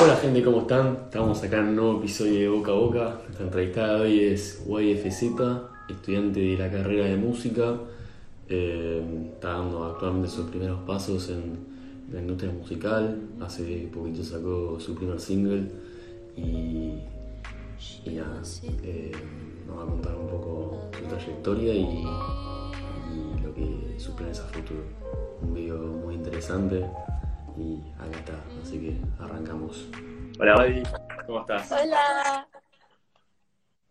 [0.00, 0.96] Hola gente, ¿cómo están?
[1.06, 3.20] Estamos acá en un nuevo episodio de Boca a Boca.
[3.24, 5.24] Nuestra entrevistada de hoy es YFZ,
[5.88, 7.74] estudiante de la carrera de música.
[8.48, 9.02] Eh,
[9.34, 11.58] está dando actualmente sus primeros pasos en
[12.12, 13.18] la industria musical.
[13.40, 15.68] Hace poquito sacó su primer single
[16.36, 17.02] y,
[18.04, 18.40] y nada,
[18.84, 19.10] eh,
[19.66, 22.04] nos va a contar un poco su trayectoria y,
[23.42, 24.84] lo que sus planes a futuro.
[25.42, 26.84] Un video muy interesante
[27.56, 29.88] y acá está, así que arrancamos.
[30.38, 30.82] Hola, Baby,
[31.26, 31.72] ¿cómo estás?
[31.72, 32.48] Hola,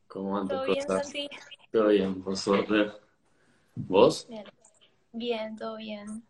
[0.08, 0.88] ¿Cómo van tus ¿todo bien?
[0.88, 1.30] Santi?
[1.72, 2.91] Todo bien, por suerte.
[3.76, 4.27] ¿Vos?
[4.27, 4.46] Bien,
[5.12, 6.23] bien, todo bien.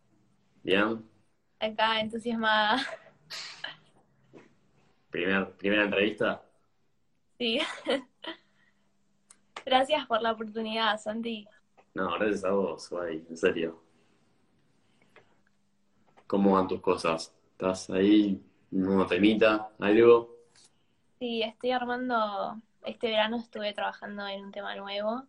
[0.63, 1.03] Bien.
[1.59, 2.81] Acá entusiasmada.
[5.09, 6.44] Primer, primera entrevista.
[7.38, 7.59] Sí.
[9.66, 11.47] Gracias por la oportunidad, Santi.
[11.94, 13.86] No, gracias a vos, Baby, en serio.
[16.27, 17.34] ¿Cómo van tus cosas?
[17.52, 18.44] ¿Estás ahí?
[18.72, 19.70] ¿Una temita?
[19.80, 20.36] ¿Algo?
[21.20, 25.23] Sí, estoy armando, este verano estuve trabajando en un tema nuevo,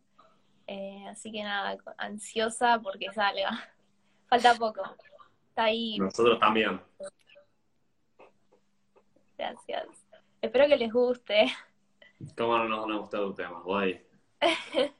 [0.67, 3.51] eh, así que nada, ansiosa porque salga.
[4.29, 4.83] Falta poco.
[5.49, 6.81] Está ahí, Nosotros también.
[9.39, 9.87] gracias.
[10.43, 11.47] Espero que les guste.
[12.37, 14.01] ¿Cómo no nos van a gustar tus temas, Baby?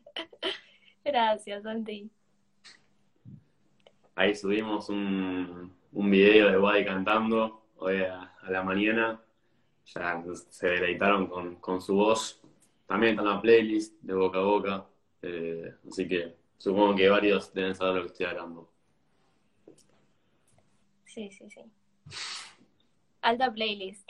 [1.05, 2.11] Gracias, Santi.
[4.15, 9.23] Ahí subimos un, un video de Wadi cantando hoy a, a la mañana.
[9.87, 12.41] Ya se deleitaron con, con su voz.
[12.87, 14.87] También está en la playlist de boca a boca.
[15.23, 18.71] Eh, así que supongo que varios deben saber lo que estoy hablando.
[21.07, 21.61] Sí, sí, sí.
[23.23, 24.09] Alta playlist.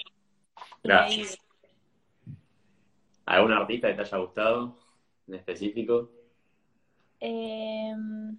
[0.83, 1.39] Gracias.
[3.25, 4.79] ¿Algún artista que te haya gustado
[5.27, 6.11] en específico?
[7.21, 8.39] Em,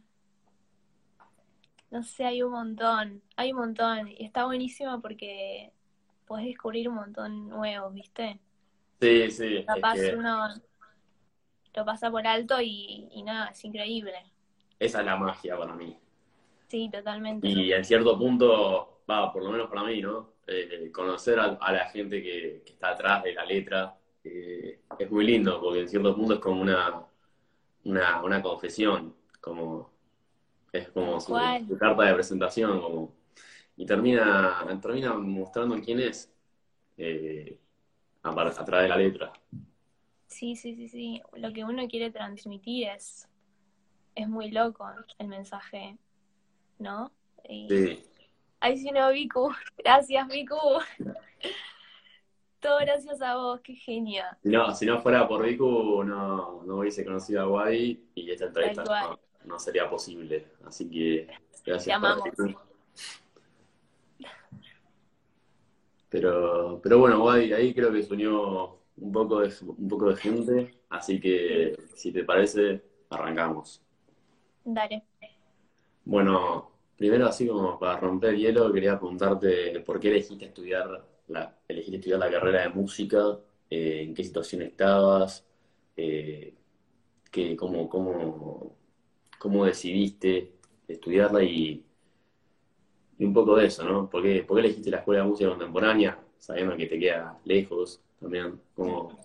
[1.91, 4.07] no sé, hay un montón, hay un montón.
[4.09, 5.73] Y está buenísimo porque
[6.25, 8.39] podés descubrir un montón nuevos, ¿viste?
[9.01, 9.57] Sí, sí.
[9.57, 10.49] es Capaz que uno
[11.73, 14.13] lo pasa por alto y, y nada, es increíble.
[14.79, 15.97] esa es la magia para mí.
[16.67, 17.49] Sí, totalmente.
[17.51, 20.33] Y en cierto punto, va, por lo menos para mí, ¿no?
[20.47, 25.11] Eh, conocer a, a la gente que, que está atrás de la letra eh, es
[25.11, 27.05] muy lindo, porque en cierto punto es como una,
[27.85, 29.94] una, una confesión, como
[30.72, 31.34] es como su,
[31.80, 33.13] carta de presentación, como,
[33.78, 36.31] y termina, termina mostrando quién es
[36.97, 37.57] eh,
[38.24, 39.34] a, a través de la letra.
[40.28, 41.22] Sí, sí, sí, sí.
[41.34, 43.28] Lo que uno quiere transmitir es,
[44.16, 44.88] es muy loco
[45.18, 45.97] el mensaje,
[46.78, 47.12] ¿no?
[47.47, 48.06] Y- Sí.
[48.62, 49.50] Ay, sí, no, Vicu.
[49.78, 50.58] Gracias, Vicu.
[52.59, 54.38] Todo gracias a vos, qué genia.
[54.44, 58.84] No, si no fuera por Vicu, no, no hubiese conocido a Wadi y esta entrevista
[58.84, 59.09] Tal cual.
[59.12, 60.47] no, no sería posible.
[60.66, 61.27] Así que
[61.66, 62.69] gracias por.
[66.09, 70.79] Pero, pero bueno, ahí creo que se unió un poco de, un poco de gente,
[70.89, 73.81] así que si te parece, arrancamos.
[74.66, 75.03] Dale.
[76.05, 81.55] Bueno, primero así como para romper el hielo, quería preguntarte por qué elegiste estudiar la,
[81.67, 83.39] elegiste estudiar la carrera de música,
[83.69, 85.45] eh, en qué situación estabas,
[85.95, 86.55] eh,
[87.57, 88.75] cómo, cómo,
[89.39, 90.51] cómo decidiste
[90.88, 91.83] estudiarla y,
[93.19, 94.09] un poco de eso, ¿no?
[94.09, 98.61] ¿Por qué, elegiste la Escuela de Música Contemporánea, sabiendo que te queda lejos también?
[98.75, 99.19] Como,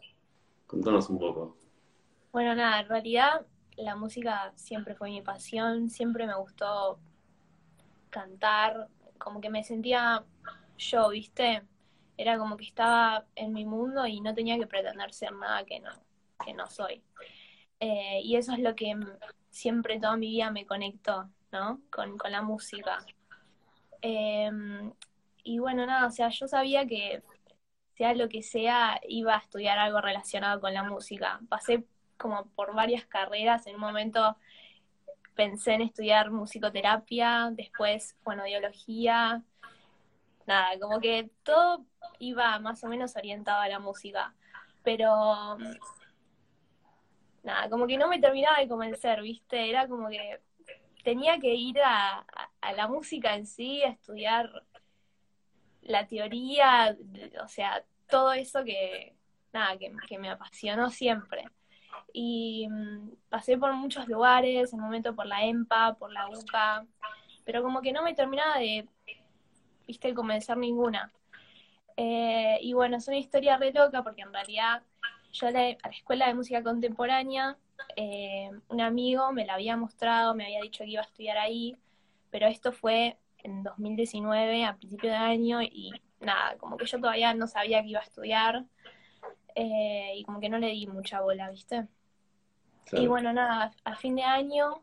[0.66, 1.56] contanos un poco.
[2.32, 6.98] Bueno, nada, en realidad la música siempre fue mi pasión, siempre me gustó
[8.10, 8.88] cantar,
[9.18, 10.24] como que me sentía
[10.76, 11.62] yo, ¿viste?
[12.16, 15.80] Era como que estaba en mi mundo y no tenía que pretender ser nada que
[15.80, 15.90] no,
[16.44, 17.02] que no soy.
[17.80, 18.96] Eh, y eso es lo que
[19.50, 21.80] siempre toda mi vida me conectó, ¿no?
[21.90, 23.04] Con, con la música.
[24.02, 24.50] Eh,
[25.44, 27.22] y bueno, nada, o sea, yo sabía que
[27.96, 31.40] sea lo que sea, iba a estudiar algo relacionado con la música.
[31.48, 31.84] Pasé
[32.16, 34.36] como por varias carreras, en un momento
[35.34, 39.42] pensé en estudiar musicoterapia, después fonoaudiología,
[40.46, 41.84] nada, como que todo
[42.18, 44.34] iba más o menos orientado a la música,
[44.82, 45.58] pero
[47.44, 49.68] nada, como que no me terminaba de convencer, ¿viste?
[49.70, 50.40] Era como que
[51.04, 52.26] tenía que ir a,
[52.60, 54.50] a- la música en sí, a estudiar
[55.82, 56.96] la teoría,
[57.42, 59.14] o sea, todo eso que,
[59.52, 61.44] nada, que, que me apasionó siempre.
[62.12, 66.86] Y mm, pasé por muchos lugares, en un momento por la EMPA, por la UCA,
[67.44, 68.88] pero como que no me terminaba de,
[69.86, 71.12] viste, convencer ninguna.
[71.96, 74.82] Eh, y bueno, es una historia re loca porque en realidad
[75.34, 77.58] yo a la, a la escuela de música contemporánea,
[77.96, 81.76] eh, un amigo me la había mostrado, me había dicho que iba a estudiar ahí,
[82.30, 87.34] pero esto fue en 2019, a principio de año, y nada, como que yo todavía
[87.34, 88.64] no sabía que iba a estudiar
[89.54, 91.86] eh, y como que no le di mucha bola, ¿viste?
[92.92, 94.82] Y bueno, nada, a fin de año,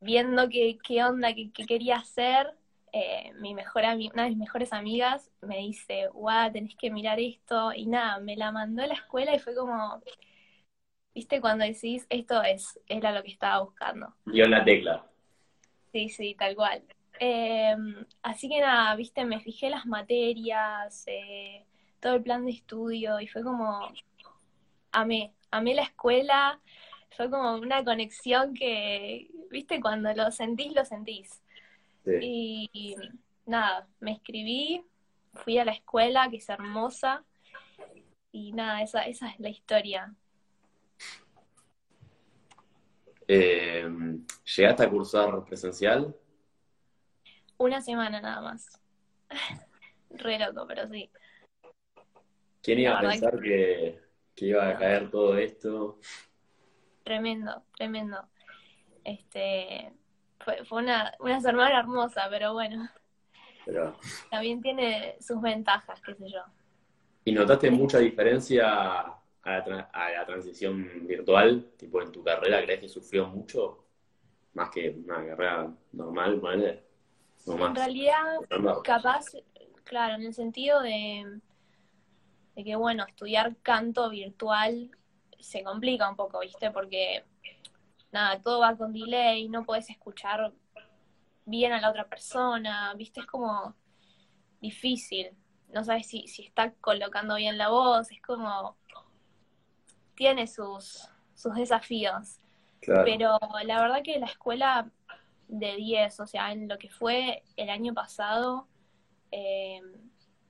[0.00, 2.54] viendo qué, qué onda, qué, quería hacer,
[2.96, 7.72] eh, mi mejor una de mis mejores amigas me dice, guau, tenés que mirar esto,
[7.74, 10.00] y nada, me la mandó a la escuela y fue como,
[11.14, 14.14] viste, cuando decís, esto es, era lo que estaba buscando.
[14.24, 15.04] Dio la tecla.
[15.92, 16.82] Sí, sí, tal cual.
[17.18, 21.66] Em, así que nada, viste, me fijé las materias, eh,
[22.00, 23.92] todo el plan de estudio y fue como,
[24.92, 26.60] amé, amé la escuela,
[27.10, 31.42] fue como una conexión que, viste, cuando lo sentís, lo sentís.
[32.20, 32.96] Y,
[33.44, 34.84] nada, me escribí,
[35.34, 37.24] fui a la escuela, que es hermosa,
[38.32, 40.14] y nada, esa, esa es la historia.
[43.28, 43.88] Eh,
[44.56, 46.14] ¿Llegaste a cursar presencial?
[47.58, 48.80] Una semana nada más.
[50.10, 51.10] Re loco, pero sí.
[52.62, 54.00] ¿Quién iba a pensar que...
[54.36, 55.98] iba a caer todo esto?
[57.04, 58.28] Tremendo, tremendo.
[59.04, 59.92] Este
[60.46, 62.88] fue, fue una, una semana hermosa, pero bueno.
[63.64, 63.98] Pero...
[64.30, 66.40] También tiene sus ventajas, qué sé yo.
[67.24, 71.72] ¿Y notaste mucha diferencia a la, a la transición virtual?
[71.76, 73.84] Tipo, en tu carrera, ¿crees que sufrió mucho?
[74.54, 76.84] Más que una carrera normal, ¿vale?
[77.46, 78.38] en realidad,
[78.82, 79.26] capaz,
[79.84, 81.40] claro, en el sentido de,
[82.54, 84.90] de que, bueno, estudiar canto virtual
[85.38, 86.70] se complica un poco, ¿viste?
[86.70, 87.24] Porque,
[88.12, 90.52] nada, todo va con delay, no puedes escuchar
[91.44, 93.20] bien a la otra persona, ¿viste?
[93.20, 93.74] Es como
[94.60, 95.30] difícil.
[95.72, 98.76] No sabes si, si está colocando bien la voz, es como.
[100.14, 102.40] Tiene sus, sus desafíos.
[102.80, 104.90] Pero la verdad que la escuela
[105.48, 108.68] de 10, o sea, en lo que fue el año pasado,
[109.30, 109.80] eh,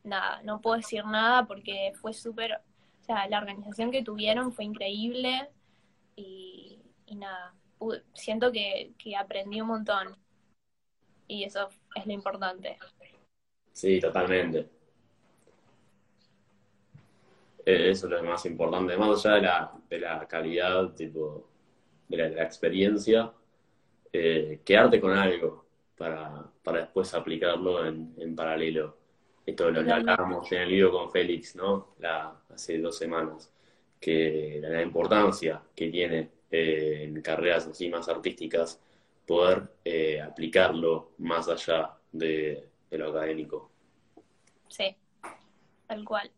[0.05, 2.61] nada, no puedo decir nada porque fue súper,
[3.01, 5.49] o sea, la organización que tuvieron fue increíble
[6.15, 6.66] y,
[7.15, 7.55] nada,
[8.15, 10.17] siento que, que aprendí un montón
[11.29, 12.79] y eso es lo importante.
[13.73, 14.69] Sí, totalmente.
[17.65, 21.49] E, eso es lo más importante, más allá de la, de la calidad, tipo,
[22.09, 23.33] de la experiencia,
[24.13, 25.67] eh, quedarte con algo
[25.97, 28.97] para, después aplicarlo en, paralelo.
[29.45, 31.95] Esto lo, hablábamos en el libro con Félix, ¿no?
[31.99, 33.53] La, hace dos semanas,
[34.01, 38.81] que la, importancia que tiene eh, en carreras así más artísticas
[39.27, 43.71] poder eh, aplicarlo más allá de, de lo académico.
[44.69, 44.97] Sí,
[45.87, 46.31] tal cual,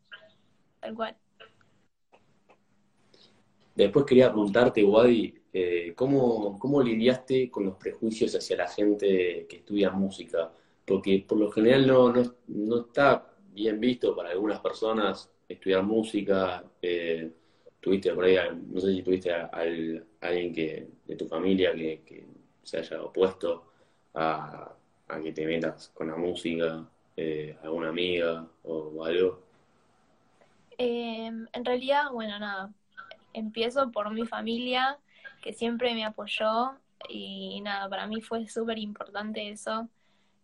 [0.81, 1.17] tal cual.
[3.79, 9.59] Después quería preguntarte, Wadi, eh, ¿cómo, ¿cómo, lidiaste con los prejuicios hacia la gente que
[9.59, 10.53] estudia música?
[10.85, 12.13] Porque por lo general no,
[12.49, 16.65] no, está bien visto para algunas personas estudiar música.
[16.83, 17.31] Eh,
[17.81, 18.37] tuviste por ahí,
[18.69, 19.51] no sé si tuviste a,
[20.21, 22.27] alguien que, de tu familia que,
[22.63, 23.73] se haya opuesto
[24.15, 24.75] a,
[25.23, 26.87] que te metas con la música,
[27.17, 29.43] eh, alguna amiga o, algo.
[30.77, 32.71] en realidad, bueno, nada,
[33.33, 34.99] empiezo por mi familia,
[35.43, 36.73] que siempre me apoyó
[37.09, 39.89] y nada, para mí fue súper importante eso,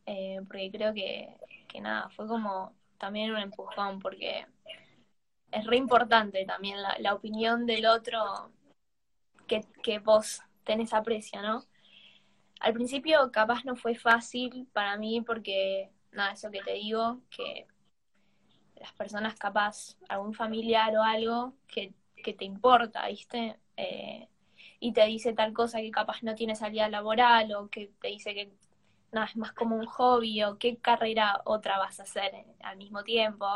[0.07, 1.37] eh, porque creo que,
[1.69, 4.47] que nada, fue como también un empujón, porque
[5.55, 8.51] es re importante también la, la opinión del otro
[9.47, 11.65] que, que vos tenés aprecio, ¿no?
[12.61, 17.67] Al principio capaz no fue fácil para mí porque, nada, eso que te digo, que
[18.77, 23.61] las personas capaz, algún familiar o algo que que te importa, ¿viste?
[23.77, 24.29] Eh,
[24.81, 28.35] y te dice tal cosa que capaz no tiene salida laboral o que te dice
[28.35, 28.53] que
[29.13, 33.05] nada, es más como un hobby o qué carrera otra vas a hacer al mismo
[33.05, 33.47] tiempo.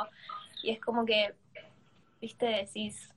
[0.62, 1.34] Y es como que,
[2.20, 3.14] viste, decís,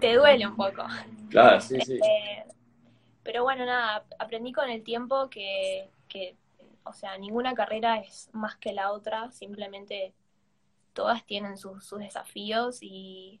[0.00, 0.84] te duele un poco.
[1.30, 1.94] Claro, sí, sí.
[1.94, 2.44] Eh,
[3.22, 6.36] pero bueno, nada, aprendí con el tiempo que, que,
[6.84, 10.14] o sea, ninguna carrera es más que la otra, simplemente
[10.92, 13.40] todas tienen sus, desafíos y,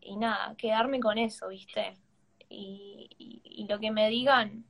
[0.00, 1.96] y nada, quedarme con eso, ¿viste?
[2.48, 4.64] Y, y, lo que me digan,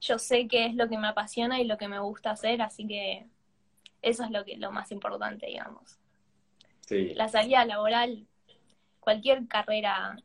[0.00, 2.86] yo sé que es lo que me apasiona y lo que me gusta hacer, así
[2.86, 3.26] que
[4.02, 5.98] eso es lo que lo más importante, digamos.
[6.80, 7.14] Sí.
[7.14, 8.26] La salida laboral,
[9.00, 10.16] cualquier carrera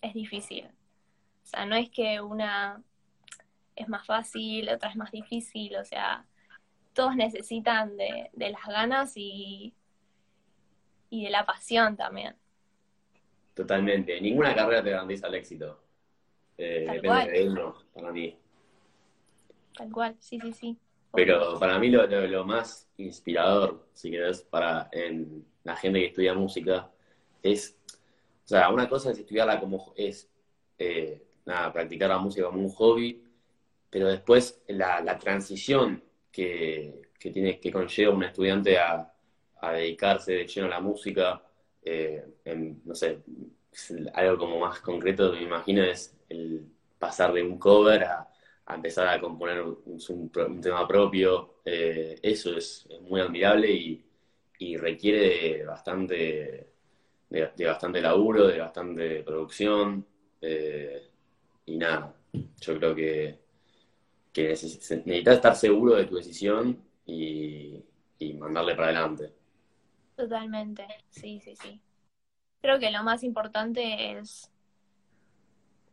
[0.00, 0.66] es difícil.
[0.66, 2.82] O sea, no es que una
[3.76, 6.26] es más fácil, otra es más difícil, o sea,
[6.92, 9.74] todos necesitan de, las ganas y,
[11.10, 12.34] y de la pasión también.
[13.54, 14.20] Totalmente.
[14.20, 15.82] Ninguna carrera te garantiza el éxito.
[16.56, 18.36] Eh, depende de uno, para mí.
[19.76, 20.78] Tal cual, sí, sí, sí.
[21.12, 26.34] Pero para mí lo, lo, más inspirador, si querés, para en la gente que estudia
[26.34, 26.90] música,
[27.42, 27.76] es,
[28.44, 30.28] o sea, una cosa es estudiarla como, es,
[30.78, 33.22] eh, nada, practicar la música como un hobby,
[33.90, 39.12] pero después la, la transición que, que, tiene, que conlleva un estudiante a,
[39.60, 41.42] a dedicarse de lleno a la música,
[41.84, 43.22] eh, en, no sé,
[44.14, 46.66] algo como más concreto, me imagino, es el
[46.98, 48.31] pasar de un cover a,
[48.74, 51.56] empezar a componer un, tema propio.
[51.64, 54.04] Eh, eso es, muy admirable y,
[54.76, 56.68] requiere de bastante,
[57.28, 60.06] de, bastante laburo, de bastante producción.
[60.40, 61.08] Eh,
[61.66, 63.38] y nada, yo creo que,
[64.32, 67.82] que necesitas estar seguro de tu decisión y,
[68.20, 69.32] y mandarle para adelante.
[70.14, 71.80] Totalmente, sí, sí, sí.
[72.60, 74.51] Creo que lo más importante es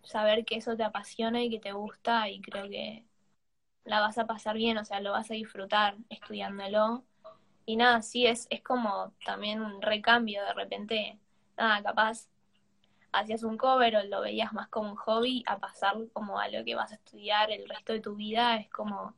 [0.10, 3.06] saber que eso te apasiona y que te gusta y creo que
[3.86, 7.06] la vas a pasar bien, o sea, lo vas a disfrutar estudiándolo.
[7.66, 11.20] Y nada, sí, es, es como también un recambio, de repente,
[11.58, 12.28] nada, capaz
[13.12, 16.64] hacías un cover o lo veías más como un hobby, a pasar como a lo
[16.66, 19.16] que vas a estudiar el resto de tu vida, es como,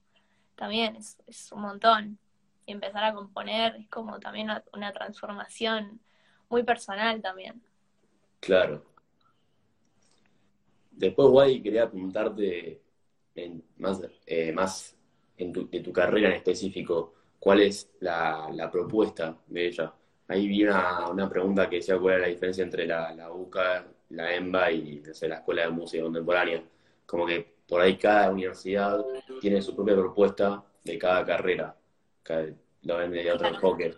[0.56, 2.20] también es, es un montón.
[2.66, 6.02] Y empezar a componer es como también una transformación
[6.50, 7.62] muy personal también.
[8.42, 8.91] Claro.
[11.02, 12.80] Después, Guay, quería preguntarte
[13.34, 14.96] en, más, eh, más
[15.36, 19.92] en tu, de tu carrera en específico, ¿cuál es la, propuesta de ella?
[20.28, 24.36] Ahí vi una, pregunta que decía cuál era la diferencia entre la, la UCA, la
[24.36, 26.64] EMBA y la Escuela de Música Contemporánea.
[27.08, 29.04] Como que por ahí cada universidad
[29.42, 31.76] tiene su propia propuesta de cada carrera.
[32.84, 33.96] lo ven de otro enfoque.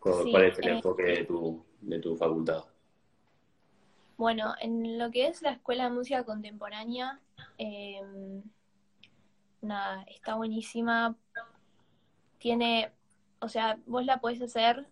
[0.00, 2.64] ¿Cuál es el eh, enfoque de tu, de tu facultad?
[4.16, 7.20] Bueno, en lo que es la Escuela de Música Contemporánea,
[7.58, 8.42] em,
[9.60, 11.16] nada, está buenísima.
[12.38, 12.92] Tiene,
[13.40, 14.86] o sea, vos la podés hacer,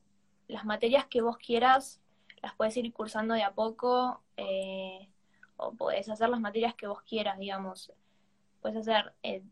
[0.48, 2.02] las materias que vos quieras,
[2.42, 5.08] las podés ir cursando de a poco, eh,
[5.56, 7.92] o podés hacer las materias que vos quieras, digamos.
[8.60, 9.42] Puedes hacer, eh,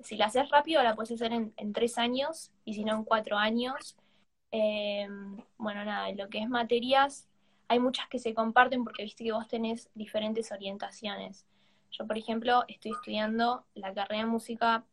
[0.00, 3.04] si la haces rápido, la puedes hacer en, en tres años, y si no en
[3.04, 3.96] cuatro años.
[4.52, 5.06] Eh,
[5.58, 7.29] bueno, nada, lo que es materias,
[7.70, 11.46] hay muchas que se comparten porque viste que vos tenés diferentes orientaciones.
[11.92, 14.84] Yo, por ejemplo, estoy estudiando la carrera de música,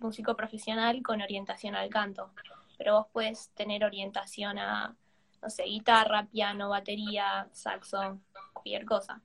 [0.00, 2.32] músico profesional con orientación al canto,
[2.76, 4.96] pero vos puedes tener orientación a,
[5.40, 8.18] no sé, guitarra, piano, batería, saxo,
[8.52, 9.22] cualquier cosa.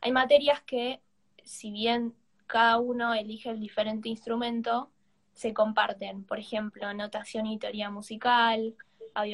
[0.00, 1.02] Hay materias que,
[1.44, 2.14] si bien
[2.46, 4.90] cada uno elige el diferente instrumento,
[5.34, 6.24] se comparten.
[6.24, 8.74] Por ejemplo, notación y teoría musical,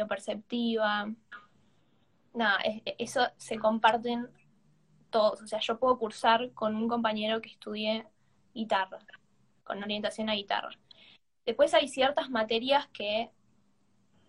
[0.08, 1.14] perceptiva
[2.36, 2.58] Nada,
[2.98, 4.28] eso se comparten
[5.08, 5.40] todos.
[5.40, 8.06] O sea, yo puedo cursar con un compañero que estudie
[8.52, 8.98] guitarra,
[9.64, 10.68] con orientación a guitarra.
[11.46, 13.30] Después hay ciertas materias que,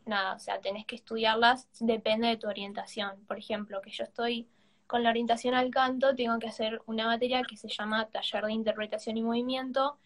[0.06, 3.26] nada, o sea, tenés que estudiarlas, depende de tu orientación.
[3.28, 4.48] Por ejemplo, que yo estoy
[4.88, 8.54] con la orientación al canto, tengo que hacer una materia que se llama taller de
[8.54, 10.00] interpretación y movimiento,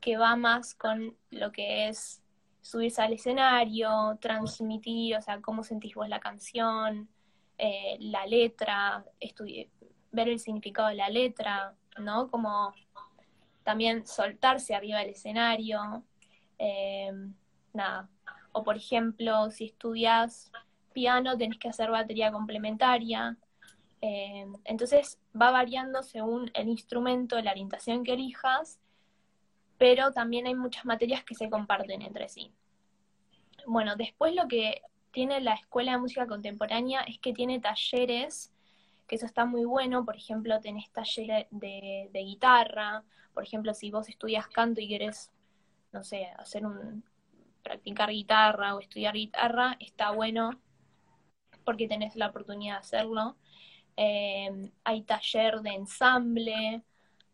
[0.00, 2.22] que va más con lo que es
[2.62, 7.10] subirse al escenario, transmitir, o sea, cómo sentís vos la canción,
[7.58, 9.04] eh, la letra,
[10.10, 12.30] ver el significado de la letra, ¿no?
[12.30, 12.74] Como
[13.62, 16.04] también soltarse arriba del escenario,
[16.58, 17.34] em,
[17.72, 18.08] nada.
[18.52, 20.50] O por ejemplo, si estudias
[20.92, 23.36] piano, tenés que hacer batería complementaria.
[24.00, 28.80] Em, entonces va variando según el instrumento, la orientación que elijas
[29.82, 32.52] pero también hay muchas materias que se comparten entre sí.
[33.66, 34.80] Bueno, después lo que
[35.12, 38.52] tiene la Escuela de Música Contemporánea es que tiene talleres,
[39.06, 43.04] que eso está muy bueno, por ejemplo, tenés talleres de, guitarra,
[43.34, 45.30] por ejemplo, si vos estudias canto y querés,
[45.92, 47.04] no sé, hacer un,
[47.62, 50.60] practicar guitarra o estudiar guitarra, está bueno
[51.64, 53.36] porque tenés la oportunidad de hacerlo.
[53.96, 56.82] Eh, hay taller de ensamble,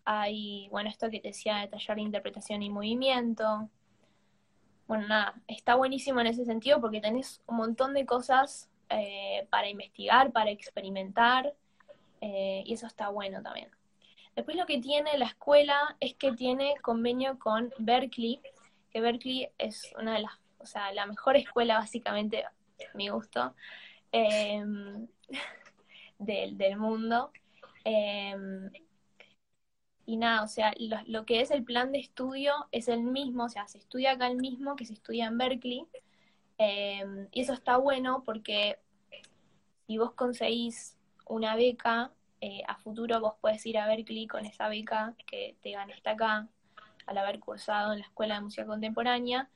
[0.04, 3.70] hay, bueno, esto que te decía de taller de interpretación y movimiento.
[4.88, 9.68] Bueno, nada, está buenísimo en ese sentido porque tenés un montón de cosas eh, para
[9.68, 11.54] investigar, para experimentar,
[12.22, 13.68] eh, y eso está bueno también.
[14.34, 18.40] Después lo que tiene la escuela es que tiene convenio con Berkeley,
[18.90, 22.46] que Berkeley es una de las, o sea, la mejor escuela básicamente,
[22.94, 23.54] mi gusto,
[24.10, 25.06] em,
[26.18, 27.30] del, del, mundo.
[30.08, 30.72] Y nada, o sea,
[31.06, 34.28] lo, que es el plan de estudio es el mismo, o sea, se estudia acá
[34.28, 35.86] el mismo que se estudia en Berkeley.
[36.56, 38.78] Em, y eso está bueno porque
[39.86, 40.96] si vos conseguís
[41.26, 42.10] una beca,
[42.40, 46.48] eh, a futuro vos puedes ir a Berkeley con esa beca que te ganaste acá.
[47.06, 49.50] al haber cursado en la Escuela de Música Contemporánea,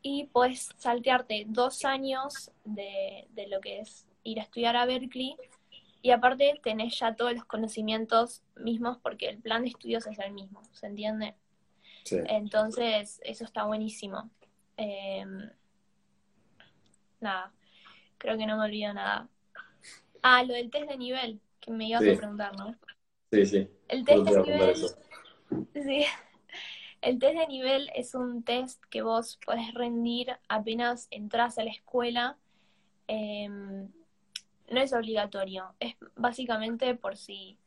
[0.00, 5.36] y puedes saltearte dos años de, de lo que es ir a estudiar a Berkeley,
[6.02, 10.32] y aparte tenés ya todos los conocimientos mismos porque el plan de estudios es el
[10.32, 11.34] mismo, ¿se entiende?
[12.04, 12.18] Sí.
[12.26, 14.30] Entonces, eso está buenísimo.
[14.76, 15.50] Em,
[17.20, 17.52] nada,
[18.18, 19.28] creo que no me olvido nada.
[20.22, 22.10] Ah, lo del test de nivel, que me ibas Sí.
[22.10, 22.76] a preguntar, ¿no?
[23.32, 23.68] Sí, sí.
[23.88, 24.76] El test de nivel,
[25.74, 26.04] sí.
[27.00, 31.70] El test de nivel es un test que vos podés rendir apenas entras a la
[31.70, 32.38] escuela.
[33.06, 33.88] Em,
[34.70, 37.58] no es obligatorio, es básicamente por si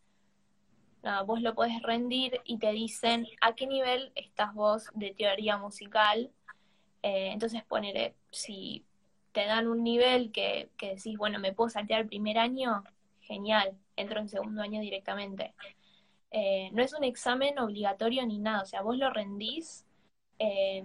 [1.04, 5.58] nada, vos lo podés rendir y te dicen a qué nivel estás vos de teoría
[5.58, 6.32] musical.
[7.04, 8.86] Eh, entonces poner, si
[9.32, 12.84] te dan un nivel que, que decís, bueno, me puedo saltear el primer año,
[13.22, 15.54] genial, entro en segundo año directamente.
[16.32, 19.86] Eh, no es un examen obligatorio ni nada, o sea, vos lo rendís
[20.40, 20.84] eh,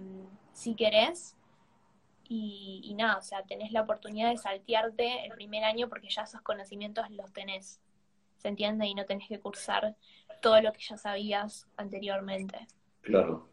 [0.53, 1.36] si querés
[2.29, 6.23] y, y nada, o sea, tenés la oportunidad de saltearte el primer año porque ya
[6.23, 7.81] esos conocimientos los tenés,
[8.37, 8.85] ¿se entiende?
[8.87, 9.95] Y no tenés que cursar
[10.41, 12.67] todo lo que ya sabías anteriormente.
[13.01, 13.49] Claro.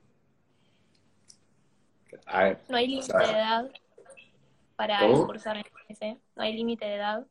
[2.26, 3.70] A ver, No hay límite de edad
[4.76, 5.26] para ¿Cómo?
[5.26, 7.26] cursar en ese, no hay límite de edad.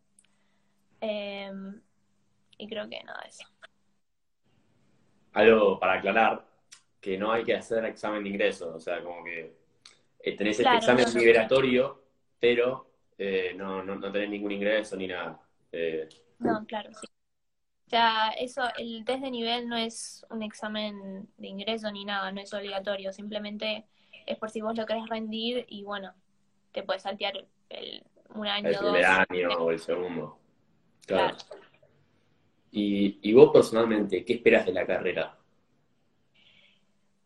[1.02, 1.52] Eh,
[2.58, 3.46] y creo que nada, eso.
[5.34, 6.46] algo para aclarar,
[7.02, 9.58] que no hay que hacer examen de ingreso, o sea, como que
[10.24, 12.04] eh, tenés este Claro, examen no, liberatorio,
[12.40, 15.42] pero eh, no, no, no tenés ningún ingreso ni nada.
[15.72, 17.08] Eh, No, claro, sí.
[17.88, 22.32] O sea, eso, el test de nivel no es un examen de ingreso ni nada,
[22.32, 23.88] no es obligatorio, simplemente
[24.28, 26.14] es por si vos lo querés rendir y bueno,
[26.74, 28.94] te puedes saltear el, un año, el dos.
[28.94, 30.38] primer año o el segundo.
[31.08, 31.38] Claro.
[31.38, 31.64] Claro.
[32.72, 35.38] Y, y vos personalmente, ¿qué esperas de la carrera?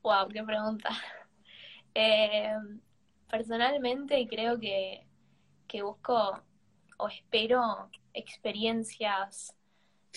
[0.04, 0.89] Wow, qué pregunta.
[1.96, 2.54] Eh,
[3.29, 5.05] personalmente creo que,
[5.67, 6.41] que busco
[6.98, 9.56] o espero experiencias,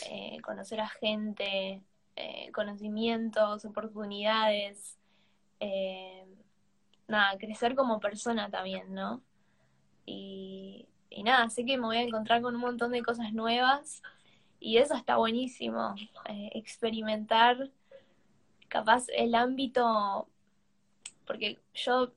[0.08, 1.82] eh, conocer a gente,
[2.16, 4.98] eh, conocimientos, oportunidades,
[5.60, 6.24] eh,
[7.08, 9.22] nada, crecer como persona también, ¿no?
[10.06, 14.02] Y, y nada, sé que me voy a encontrar con un montón de cosas nuevas
[14.58, 15.94] y eso está buenísimo,
[16.54, 17.70] experimentar
[18.68, 20.28] capaz el ámbito,
[21.26, 22.12] porque yo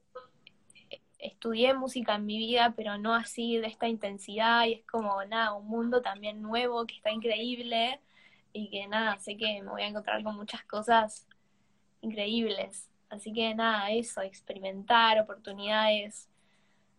[1.23, 5.53] estudié música en mi vida, pero no así de esta intensidad, y es como nada,
[5.53, 7.99] un mundo también nuevo que está increíble,
[8.51, 11.27] y que nada, sé que me voy a encontrar con muchas cosas
[12.01, 12.89] increíbles.
[13.09, 16.29] Así que nada, eso, experimentar oportunidades,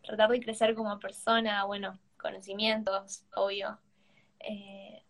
[0.02, 3.78] tratar de crecer como persona, bueno, conocimientos, obvio,
[4.40, 5.02] eh,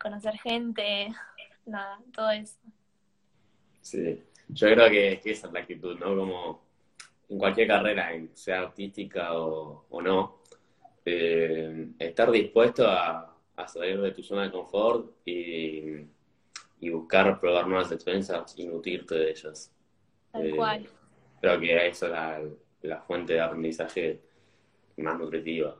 [0.00, 1.08] conocer gente,
[1.66, 2.58] nada, todo eso.
[3.80, 6.16] Sí, yo creo que, que esa es la actitud, ¿no?
[6.16, 6.65] Como
[7.28, 10.42] en cualquier carrera, sea artística o, o no,
[11.04, 16.06] eh, estar dispuesto a, a salir de tu zona de confort y,
[16.80, 19.72] y buscar probar nuevas experiencias y nutrirte de ellas.
[20.30, 20.88] Tal Eh, cual.
[21.40, 22.42] Creo que esa es la,
[22.82, 24.22] la fuente de aprendizaje
[24.98, 25.76] más nutritiva.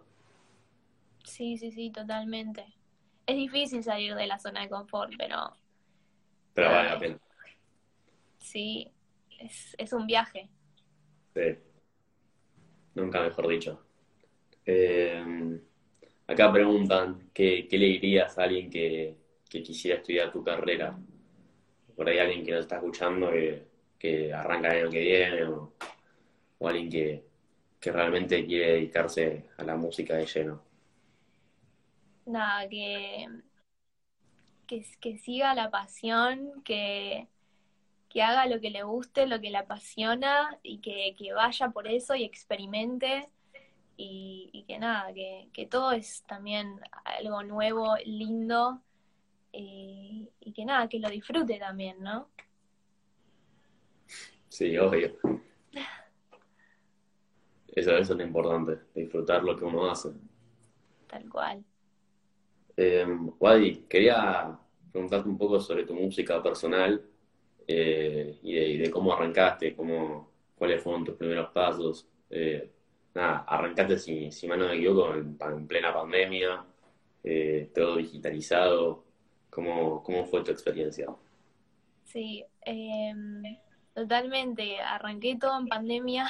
[1.24, 2.64] Sí, sí, sí, totalmente.
[3.26, 5.54] Es difícil salir de la zona de confort, pero
[6.54, 7.18] Pero vale la pena.
[8.38, 8.92] sí,
[9.38, 10.50] es, es un viaje.
[11.37, 11.59] Sí.
[12.94, 13.81] Nunca mejor dicho.
[14.66, 15.61] Eh,
[16.29, 19.16] acá preguntan, ¿qué, qué le dirías a alguien que,
[19.51, 20.99] que quisiera estudiar tu carrera?
[21.96, 23.64] Por ahí alguien que nos está escuchando que,
[23.99, 25.75] que arranca el año que viene o,
[26.59, 27.25] o alguien que,
[27.81, 30.62] que realmente quiere dedicarse a la música de lleno.
[32.27, 33.27] Nada, que,
[34.66, 37.29] que, que siga la pasión, que,
[38.16, 41.87] que haga lo que le guste, lo que le apasiona y que, que vaya por
[41.87, 43.29] eso y experimente.
[43.98, 48.81] Y, y que nada, que, que todo es también algo nuevo, lindo.
[49.52, 52.31] Y, y que nada, que lo disfrute también, ¿no?
[54.48, 55.14] Sí, obvio.
[57.68, 60.09] Eso, eso es lo importante, disfrutar lo que uno hace.
[61.07, 61.62] Tal cual.
[62.79, 63.07] Eh,
[63.38, 64.59] Wadi, quería
[64.90, 67.11] preguntarte un poco sobre tu música personal
[67.66, 72.07] eh, y, de, y de cómo arrancaste, cómo, cuáles fueron tus primeros pasos.
[72.31, 72.70] Eh,
[73.14, 76.64] nada, arrancaste, si, si mal no me equivoco, en, en plena pandemia,
[77.24, 79.05] eh, todo digitalizado.
[79.50, 81.07] ¿Cómo, ¿Cómo fue tu experiencia?
[82.05, 83.42] Sí, em,
[83.94, 84.79] totalmente.
[84.81, 86.29] Arranqué todo en pandemia,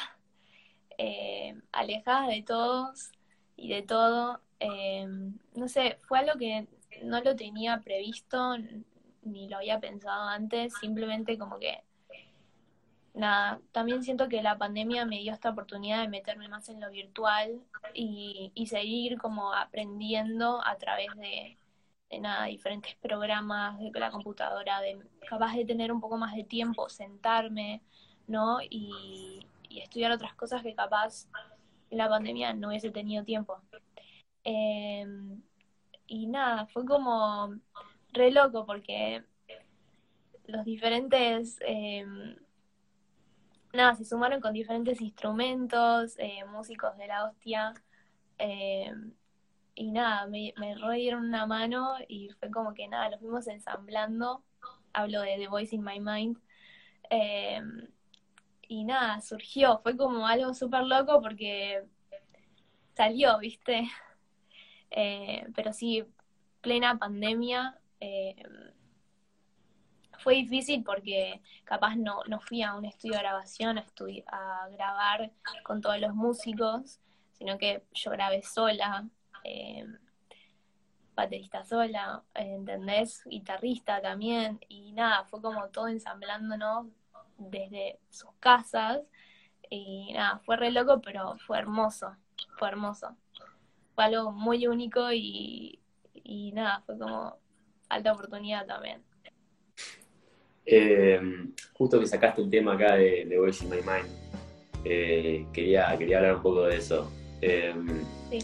[1.72, 3.10] alejada de todos
[3.56, 4.40] y de todo.
[4.60, 6.66] Em, no sé, fue algo que
[7.02, 8.54] no lo tenía previsto
[9.26, 11.82] ni lo había pensado antes, simplemente como que
[13.14, 16.90] nada, también siento que la pandemia me dio esta oportunidad de meterme más en lo
[16.90, 17.60] virtual
[17.94, 21.56] y, y seguir como aprendiendo a través de,
[22.10, 26.44] de nada, diferentes programas de la computadora, de capaz de tener un poco más de
[26.44, 27.82] tiempo, sentarme,
[28.26, 28.58] ¿no?
[28.60, 31.26] Y, y estudiar otras cosas que capaz
[31.90, 33.60] en la pandemia no hubiese tenido tiempo.
[34.44, 35.06] Eh,
[36.06, 37.54] y nada, fue como
[38.16, 39.22] re loco porque
[40.46, 42.04] los diferentes, eh,
[43.72, 47.74] nada, se sumaron con diferentes instrumentos, eh, músicos de la hostia,
[48.38, 48.92] eh,
[49.74, 53.46] y nada, me, me re dieron una mano y fue como que nada, los fuimos
[53.46, 54.42] ensamblando,
[54.92, 56.38] hablo de The Voice in My Mind,
[57.10, 57.60] eh,
[58.68, 61.84] y nada, surgió, fue como algo súper loco porque
[62.94, 63.88] salió, ¿viste?
[64.98, 66.04] Eh, pero sí,
[66.60, 68.36] plena pandemia, eh,
[70.18, 74.68] fue difícil porque capaz no, no fui a un estudio de grabación a, estudi- a
[74.70, 75.30] grabar
[75.62, 77.00] con todos los músicos,
[77.32, 79.08] sino que yo grabé sola,
[79.44, 79.86] eh,
[81.14, 83.22] baterista sola, ¿entendés?
[83.24, 86.88] Guitarrista también, y nada, fue como todo ensamblándonos
[87.38, 89.00] desde sus casas,
[89.70, 92.16] y nada, fue re loco, pero fue hermoso,
[92.58, 93.16] fue hermoso.
[93.94, 95.80] Fue algo muy único y,
[96.12, 97.38] y nada, fue como
[97.88, 99.02] alta oportunidad también.
[100.64, 101.20] Eh,
[101.74, 104.08] justo que sacaste el tema acá de, de Voice in My Mind,
[104.84, 107.10] eh, quería, quería hablar un poco de eso.
[107.40, 107.74] Eh,
[108.30, 108.38] Sí.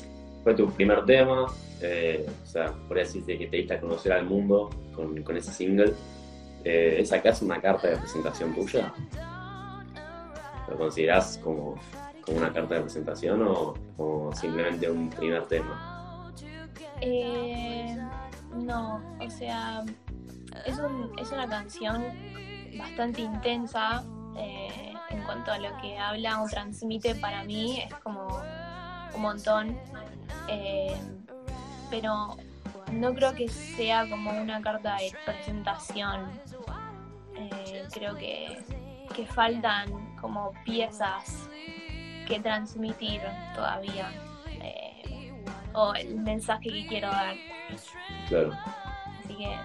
[0.45, 1.47] Fue tu primer tema,
[1.81, 5.37] eh, o sea, por así decirte que te diste a conocer al mundo con, con
[5.37, 5.93] ese single.
[6.65, 8.93] Eh, ¿Es acaso una carta de presentación tuya?
[10.69, 11.77] ¿Lo considerás como,
[12.25, 16.33] como una carta de presentación o, o simplemente un primer tema?
[18.55, 19.83] No, o sea,
[20.67, 22.05] es, un, es una canción
[22.77, 24.05] bastante intensa
[24.37, 28.41] eh, en cuanto a lo que habla o transmite para mí, es como
[29.15, 29.79] un montón,
[30.49, 30.97] eh,
[31.91, 32.37] pero
[32.93, 36.31] no creo que sea como una carta de presentación.
[37.35, 38.63] Eh, creo que,
[39.15, 41.49] que faltan como piezas
[42.27, 43.21] que transmitir
[43.55, 44.11] todavía.
[45.75, 47.35] o el mensaje que quiero dar.
[48.29, 48.53] Claro.
[49.25, 49.57] Así que,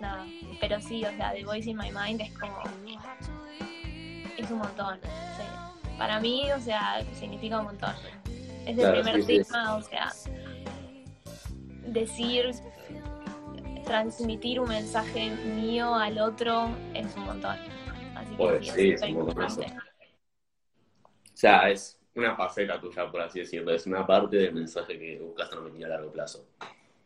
[0.00, 0.26] nada.
[0.60, 2.62] Pero sí, o sea, The Voice in My Mind es como.
[4.36, 4.98] Es un montón.
[5.02, 5.96] sí.
[5.98, 7.94] Para mí, o sea, significa un montón.
[8.66, 9.44] Es el primer sí, sí.
[9.44, 10.12] tema, o sea,
[11.86, 12.50] decir,
[13.84, 17.56] transmitir un mensaje mío al otro es un montón.
[18.14, 19.66] Así que Pues sí, sí, es es un importante.
[19.66, 23.72] O sea, es una faceta tuya, por así decirlo.
[23.72, 26.46] Es una parte del mensaje que buscas transmitir a largo plazo.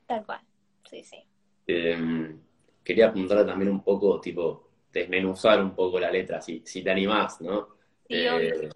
[0.07, 0.41] Tal cual.
[0.89, 1.25] Sí, sí.
[1.67, 2.35] Eh,
[2.83, 7.41] quería apuntar también un poco, tipo, desmenuzar un poco la letra, si, si te animás,
[7.41, 7.69] ¿no?
[8.09, 8.71] Sí, Eh, obvio.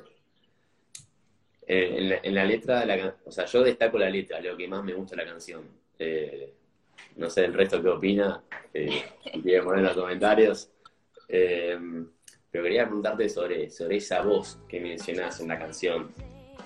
[1.66, 4.56] en, la, en la letra, de la, can- o sea, yo destaco la letra, lo
[4.56, 5.68] que más me gusta de la canción.
[5.98, 6.54] Eh,
[7.16, 9.02] no sé el resto qué opina, eh,
[9.42, 10.70] quiere poner en los comentarios.
[11.28, 11.78] Eh,
[12.50, 16.10] pero quería preguntarte sobre, sobre esa voz que mencionás en la canción.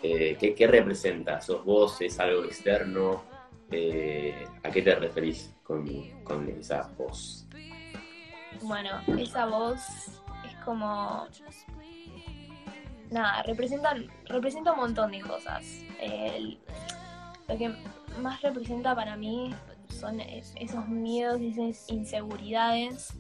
[0.03, 1.41] Eh, ¿qué, qué representa?
[1.41, 2.01] ¿Sos vos?
[2.01, 3.25] ¿Es algo externo?
[3.73, 5.87] Eh, ¿A qué te referís con,
[6.25, 7.47] con esa voz?
[8.63, 9.81] Bueno, esa voz
[10.47, 11.27] es como.
[13.11, 13.95] Nada, representa,
[14.27, 15.65] representa un montón de cosas.
[17.49, 17.75] Lo que
[18.21, 19.55] más representa para mí
[19.89, 23.13] son es- esos miedos y esas inseguridades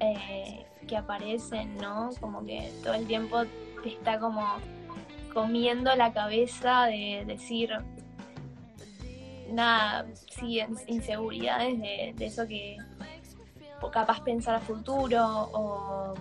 [0.00, 2.10] eh, que aparecen, ¿no?
[2.20, 3.42] Como que todo el tiempo
[3.82, 4.46] te está como
[5.32, 7.70] comiendo la cabeza de decir.
[9.50, 12.76] Nada, sí, inseguridades de, de eso que,
[13.92, 16.14] capaz pensar a futuro o,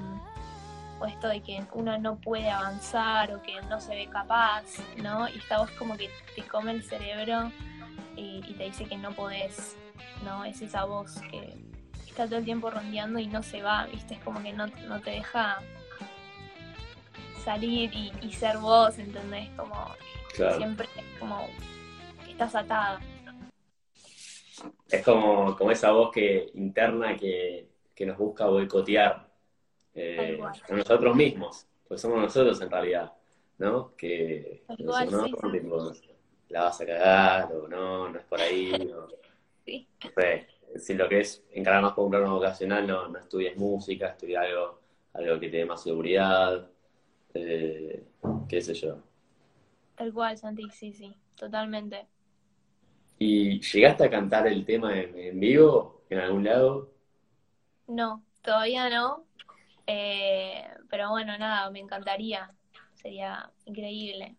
[0.99, 4.63] o esto de que uno no puede avanzar o que no se ve capaz,
[4.97, 5.27] ¿no?
[5.29, 7.51] Y esta voz como que te come el cerebro
[8.15, 9.75] y, y te dice que no podés,
[10.23, 10.43] ¿no?
[10.45, 11.53] Es esa voz que
[12.07, 14.15] está todo el tiempo rondeando y no se va, ¿viste?
[14.15, 15.59] Es como que no, no te deja
[17.43, 19.49] salir y, y ser vos, ¿entendés?
[19.55, 19.75] Como
[20.35, 20.57] Claro.
[20.57, 20.87] siempre
[21.19, 21.47] como
[22.25, 22.99] que estás atada.
[24.89, 29.29] Es como, como esa voz que, interna que, que nos busca boicotear
[29.93, 33.11] eh, a nosotros mismos, pues somos nosotros en realidad,
[33.57, 33.95] ¿no?
[33.95, 35.25] Que cual, ¿no?
[35.25, 35.51] sí, sí.
[35.51, 35.91] Tipo,
[36.49, 39.07] la vas a cagar, o no, no es por ahí, o,
[39.65, 39.87] Sí.
[40.03, 43.55] no sé, si lo que es encarar más por un plano vocacional, no, no estudies
[43.57, 44.79] música, estudia algo,
[45.13, 46.67] algo que te dé más seguridad,
[47.33, 48.03] eh,
[48.47, 48.97] qué sé yo.
[49.95, 52.07] Tal cual, Santi, sí, sí, totalmente.
[53.19, 56.93] ¿Y llegaste a cantar el tema en, en vivo en algún lado?
[57.87, 59.25] No, todavía no.
[59.85, 62.51] Eh, pero bueno, nada, me encantaría.
[62.93, 64.35] Sería increíble.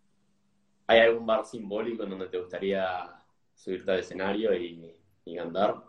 [0.86, 3.08] ¿Hay algún bar simbólico en donde te gustaría
[3.54, 4.96] subirte al escenario y,
[5.36, 5.82] cantar?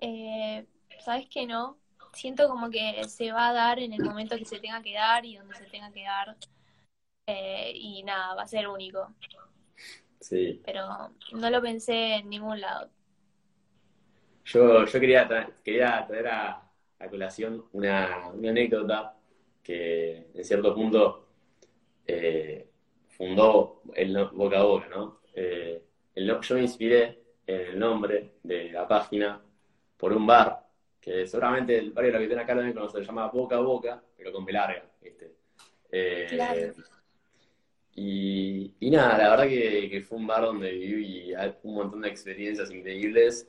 [0.00, 0.66] Eh,
[0.98, 1.78] Sabes que no.
[2.12, 5.24] Siento como que se va a dar en el momento que se tenga que dar
[5.24, 6.36] y donde se tenga que dar.
[7.26, 9.14] Eh, y nada, va a ser único.
[10.28, 10.60] Sí.
[10.64, 10.82] Pero
[11.34, 12.90] no lo pensé en ningún lado.
[14.44, 19.14] Yo, yo quería, quería traer a, a colación una, anécdota
[19.62, 21.28] que en cierto punto
[22.04, 22.68] eh,
[23.06, 25.20] fundó el boca a boca, ¿no?
[25.32, 25.82] Eh,
[26.16, 29.40] yo me inspiré en el nombre de la página
[29.96, 30.66] por un bar,
[31.00, 33.56] que seguramente el barrio de la que tiene acá lo deben conocer, se llama Boca
[33.56, 34.82] a Boca, pero con B larga,
[35.92, 36.72] eh,
[37.96, 41.32] y, y, nada, la verdad que, fue un bar donde viví
[41.62, 43.48] un montón de experiencias increíbles.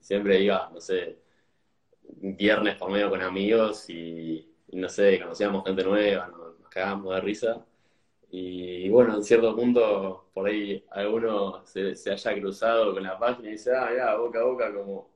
[0.00, 1.18] siempre iba, no sé,
[2.02, 7.20] viernes por medio con amigos y, no sé, conocíamos gente nueva, nos, nos cagábamos de
[7.20, 7.66] risa.
[8.36, 13.52] Y bueno, en cierto punto, por ahí alguno se, haya cruzado con la página y
[13.52, 15.08] dice, ah, ya, boca a boca como,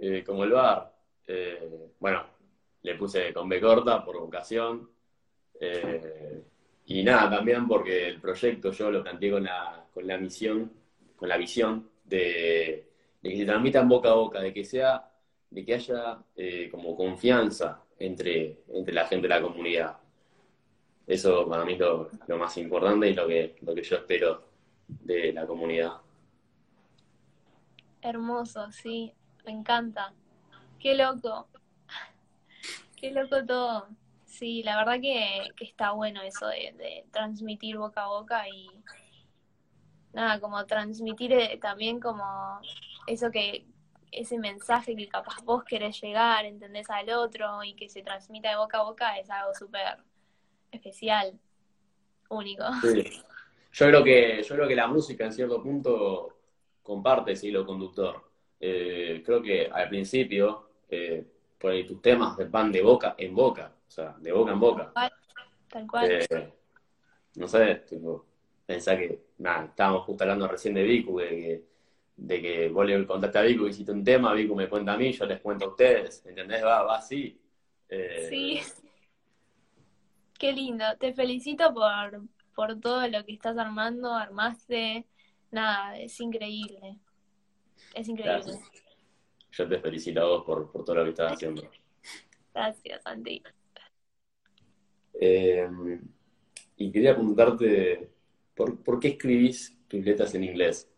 [0.00, 0.92] eh, como el bar.
[1.26, 2.26] Eh, bueno,
[2.82, 4.90] le puse con B corta por vocación.
[5.58, 6.35] Eh,
[6.86, 10.72] y nada, también porque el proyecto yo lo planteé con la, con la misión,
[11.16, 12.88] con la visión de,
[13.20, 15.10] de que se transmitan boca a boca, de que sea
[15.50, 19.96] de que haya eh, como confianza entre, entre la gente de la comunidad.
[21.06, 24.44] Eso para mí es lo, más importante y lo que, lo que yo espero
[24.86, 25.94] de la comunidad.
[28.02, 29.12] Hermoso, sí,
[29.44, 30.12] me encanta.
[30.78, 31.48] Qué loco.
[32.96, 33.88] Qué loco todo.
[34.38, 38.68] Sí, la verdad que, está bueno eso de, transmitir boca a boca y
[40.12, 42.60] nada, como transmitir eh, también como
[43.06, 43.64] eso que,
[44.12, 48.56] ese mensaje que capaz vos querés llegar, entendés al otro y que se transmita de
[48.56, 49.98] boca a boca es algo súper
[50.70, 51.32] especial,
[52.28, 52.64] único.
[53.72, 56.38] Yo creo que, yo creo que la música en cierto punto
[56.82, 58.22] comparte ese hilo conductor.
[58.60, 61.26] Eh, creo que al principio, eh,
[61.58, 64.92] por ahí tus temas van de boca en boca, o sea, de boca en boca.
[65.68, 66.10] Tal cual.
[66.10, 66.52] Eh,
[67.36, 68.24] no sé, tipo,
[68.64, 71.76] pensá que, nada, estábamos justo hablando recién de Vicu, de que
[72.16, 75.12] de que vos le contaste a Vico, hiciste un tema, Vico me cuenta a mí,
[75.12, 76.64] yo les cuento a ustedes, ¿entendés?
[76.64, 77.38] Va, va así.
[77.88, 78.60] Eh, sí.
[80.38, 80.84] Qué lindo.
[80.98, 82.22] Te felicito por,
[82.54, 85.06] por todo lo que estás armando, armaste.
[85.50, 86.98] Nada, es increíble.
[87.94, 88.58] Es increíble.
[89.52, 91.62] Yo te felicito a vos por, por todo lo que estás haciendo.
[92.52, 93.42] Gracias, Santi.
[95.20, 95.68] Eh,
[96.76, 98.10] y quería preguntarte,
[98.54, 100.90] ¿por, ¿por qué escribís tus letras en inglés?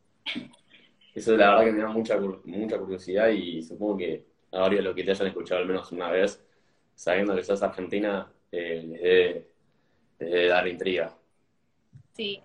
[1.15, 4.85] Eso la verdad que me da mucha, mucha curiosidad y supongo que a varios de
[4.85, 6.45] los que te hayan escuchado al menos una vez,
[6.95, 9.45] sabiendo que sos argentina, eh,
[10.19, 11.17] les, debe, dar intriga.
[12.13, 12.43] Sí,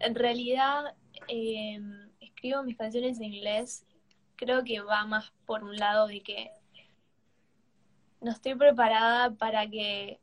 [0.00, 0.94] en realidad
[1.28, 3.86] em, escribo mis canciones en inglés,
[4.36, 6.50] creo que va más por un lado de que
[8.20, 10.20] no estoy preparada para que,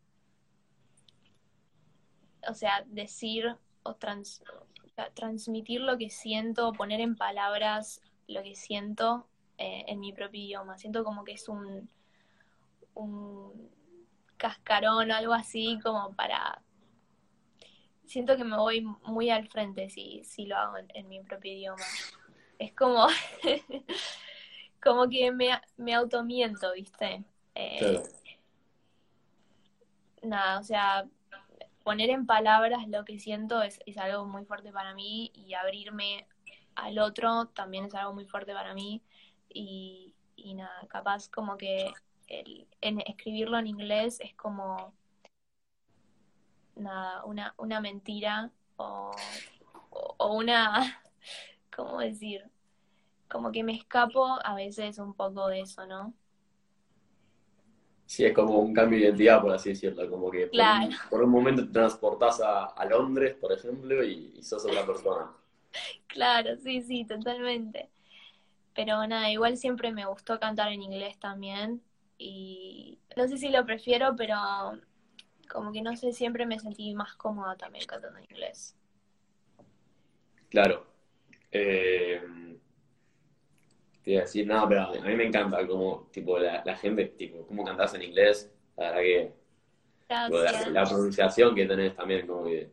[2.47, 4.43] o sea, decir o trans,
[5.13, 10.77] transmitir lo que siento, poner en palabras lo que siento eh, en mi propio idioma.
[10.77, 11.89] Siento como que es un,
[12.93, 13.69] un
[14.37, 16.61] cascarón o algo así como para...
[18.05, 21.83] Siento que me voy muy al frente si, si lo hago en, mi propio idioma.
[22.57, 23.07] Es como,
[24.81, 27.23] como que me, me automiento, ¿viste?
[27.53, 28.01] Eh,
[30.23, 31.07] nada, o sea,
[31.89, 36.27] poner en palabras lo que siento es, algo muy fuerte para mí y abrirme
[36.75, 39.01] al otro también es algo muy fuerte para mí
[39.51, 40.13] y,
[40.53, 41.91] nada, capaz como que
[42.27, 44.93] en escribirlo en inglés es como
[46.75, 49.09] nada, una, una mentira o,
[49.89, 51.01] o una,
[51.75, 52.51] ¿cómo decir?
[53.27, 56.13] Como que me escapo a veces un poco de eso, ¿no?
[58.09, 60.49] Sí, es como un cambio de identidad, por así decirlo, como que
[61.11, 65.31] por, un, momento te transportás a, Londres, por ejemplo, y, sos otra persona.
[66.07, 67.91] Claro, sí, sí, totalmente.
[68.73, 71.83] Pero nada, igual siempre me gustó cantar en inglés también,
[72.17, 74.37] y no sé si lo prefiero, pero
[75.47, 78.75] como que no sé, siempre me sentí más cómoda también cantando en inglés.
[80.49, 80.87] Claro.
[81.51, 82.23] Eh,
[84.03, 87.45] te iba a decir, no, pero a mí me encanta como, tipo, la, gente, tipo,
[87.45, 89.33] cómo cantás en inglés, la verdad que,
[90.71, 92.71] la, pronunciación que tenés también, como que,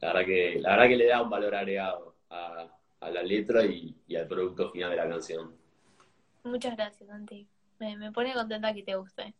[0.00, 3.94] la verdad que, la verdad que le da un valor agregado a, la letra y,
[4.16, 5.54] al producto final de la canción.
[6.44, 7.46] Muchas gracias, Santi.
[7.78, 9.34] Me, me pone contenta que te guste.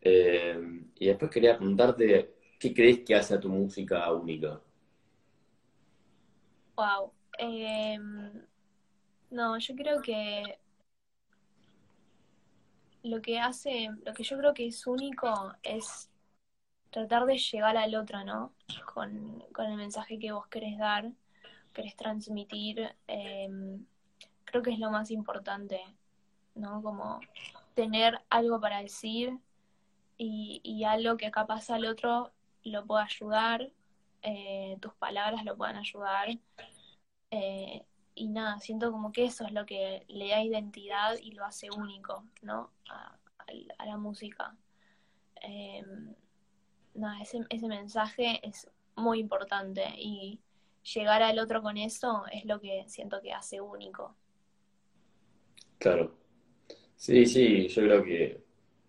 [0.00, 4.60] Eh, y después quería preguntarte, ¿qué crees que hace a tu música única?
[6.76, 7.15] Wow.
[7.38, 8.46] Em,
[9.30, 10.58] no, yo creo que
[13.02, 16.10] lo que hace, lo que yo creo que es único es
[16.90, 18.52] tratar de llegar al otro, ¿no?
[18.94, 21.12] Con, el mensaje que vos querés dar,
[21.72, 22.94] querés transmitir.
[23.06, 23.84] Em,
[24.44, 25.80] creo que es lo más importante,
[26.54, 26.82] ¿no?
[26.82, 27.20] Como
[27.74, 29.38] tener algo para decir
[30.16, 32.32] y, y algo que capaz al otro
[32.64, 33.70] lo pueda ayudar,
[34.22, 36.28] eh, tus palabras lo puedan ayudar.
[37.30, 37.84] Eh,
[38.14, 41.68] y nada, siento como que eso es lo que le da identidad y lo hace
[41.70, 42.70] único, ¿no?
[42.88, 43.18] A,
[43.84, 44.56] la música.
[46.96, 50.40] Nada, ese, mensaje es muy importante y
[50.94, 54.16] llegar al otro con eso es lo que siento que hace único.
[55.78, 56.16] Claro.
[56.96, 58.44] Sí, sí, yo creo que,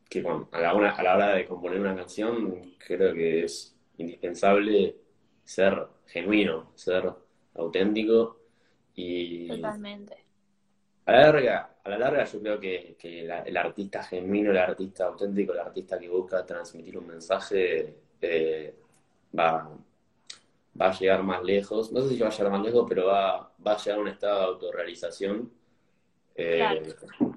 [0.10, 4.96] que a, la, a la hora de componer una canción, creo que es indispensable
[5.44, 7.14] ser genuino, ser
[7.58, 8.40] auténtico
[8.96, 9.48] y...
[9.48, 10.26] Totalmente.
[11.06, 12.98] A la larga, a la larga yo creo que,
[13.46, 18.76] el artista genuino, el artista auténtico, el artista que busca transmitir un mensaje eh,
[19.38, 19.70] va,
[20.80, 21.92] va a llegar más lejos.
[21.92, 24.08] No sé si va a llegar más lejos, pero va, va a llegar a un
[24.10, 25.52] estado de autorrealización
[26.36, 26.94] eh,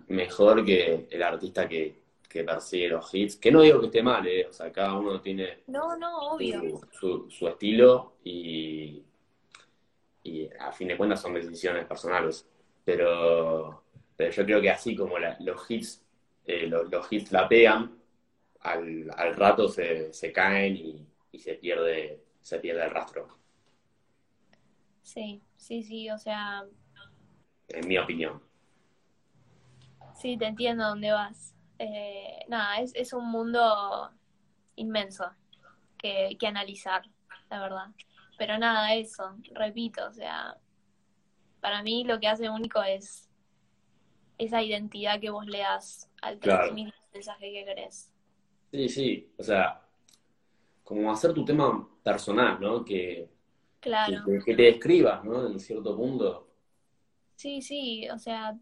[0.08, 3.36] mejor que el artista que, que, persigue los hits.
[3.36, 6.80] Que no digo que esté mal, eh, o sea, cada uno tiene no, no, obvio.
[6.92, 9.02] Su, su, estilo y,
[10.22, 12.48] y a fin de cuentas son decisiones personales.
[12.84, 13.84] Pero,
[14.16, 16.02] pero yo creo que así como los hits
[16.46, 17.98] eh, los, hits la pegan,
[18.60, 23.28] al, al rato se, se caen y, y se pierde se pierde el rastro.
[25.02, 26.64] Sí, sí, sí, o sea...
[27.68, 28.42] En mi opinión.
[30.14, 31.54] Sí, te entiendo dónde vas.
[31.78, 34.10] Eh, nada, es, es un mundo
[34.76, 35.24] inmenso
[35.98, 37.02] que, que analizar,
[37.50, 37.86] la verdad.
[38.40, 40.56] Pero nada, eso, repito, o sea,
[41.60, 43.28] para mí lo que hace único es
[44.38, 48.14] esa identidad que vos le das al transmitir el mensaje que querés.
[48.70, 49.82] Sí, sí, o sea,
[50.82, 52.82] como hacer tu tema personal, ¿no?
[52.82, 53.28] Que,
[53.78, 54.24] claro.
[54.42, 55.46] que, te describas, ¿no?
[55.46, 56.48] En cierto punto.
[57.36, 58.56] Sí, sí, o sea,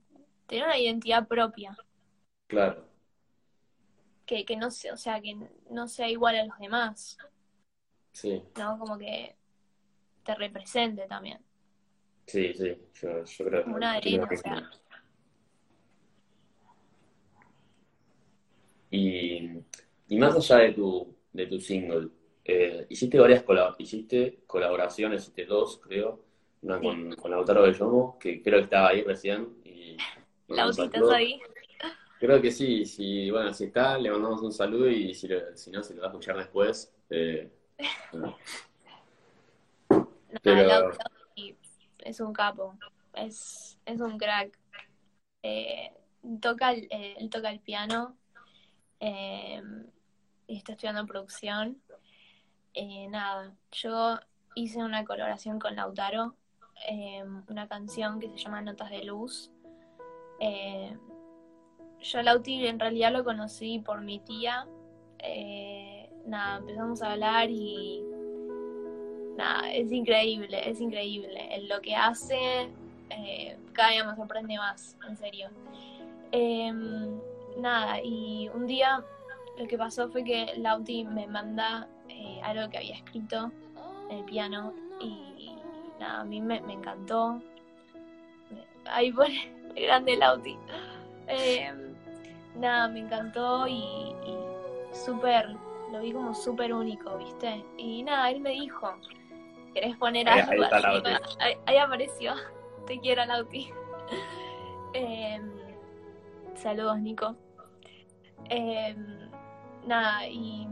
[0.48, 1.76] tener una identidad propia.
[2.48, 2.84] Claro.
[4.26, 5.36] Que, que no sea, o sea, que
[5.70, 7.16] no sea igual a los demás.
[8.10, 8.42] Sí.
[8.56, 8.76] ¿No?
[8.76, 9.37] Como que
[10.28, 11.38] te represente también.
[12.26, 14.70] Sí, sí, yo, yo creo Como una arena, o sea.
[18.90, 19.48] Y,
[20.08, 22.08] y más allá de tu, de tu single,
[22.44, 23.42] eh, hiciste varias
[23.78, 26.22] hiciste colaboraciones, hiciste dos, creo,
[26.60, 29.48] una con, con Lautaro Bellomo, que creo que estaba ahí recién.
[29.64, 29.96] Y,
[30.48, 31.40] ¿Lautito ahí?
[32.20, 35.82] Creo que sí, si, bueno, si está, le mandamos un saludo y si, si no,
[35.82, 36.92] se lo va a escuchar después.
[37.08, 37.50] Eh,
[40.42, 40.92] Pero...
[41.98, 42.76] es un capo,
[43.14, 44.58] es, es un crack.
[45.42, 45.92] Eh,
[46.40, 48.16] toca el, eh, él toca el piano
[49.00, 49.62] eh,
[50.46, 51.80] y está estudiando producción.
[53.10, 54.18] nada, yo
[54.54, 56.36] hice una colaboración con Lautaro,
[57.48, 59.50] una canción que se llama Notas de Luz.
[62.00, 64.66] yo a Lauti en realidad lo conocí por mi tía.
[66.26, 68.04] nada, empezamos a hablar y
[69.38, 71.64] nada, es increíble, es increíble.
[71.68, 72.68] Lo que hace,
[73.10, 75.48] eh, cada día me sorprende más, en serio.
[76.32, 77.20] Em,
[77.56, 79.02] nada, y un día
[79.56, 83.50] lo que pasó fue que Lauti me manda eh, algo que había escrito
[84.10, 85.52] en el piano y
[86.00, 87.40] nada, a mí me, encantó.
[88.86, 90.58] Ahí pone grande Lauti.
[91.28, 91.94] Em,
[92.56, 93.82] nada, me encantó y,
[94.26, 94.36] y
[94.92, 95.54] súper,
[95.92, 97.64] lo vi como súper único, ¿viste?
[97.76, 98.96] Y nada, él me dijo,
[99.78, 100.64] ¿Querés poner algo?
[101.66, 102.34] Ahí, apareció.
[102.86, 103.70] Te quiero, Lauti.
[104.92, 105.52] Em,
[106.56, 107.36] saludos, Nico.
[108.48, 109.30] Em,
[109.86, 110.66] nada, y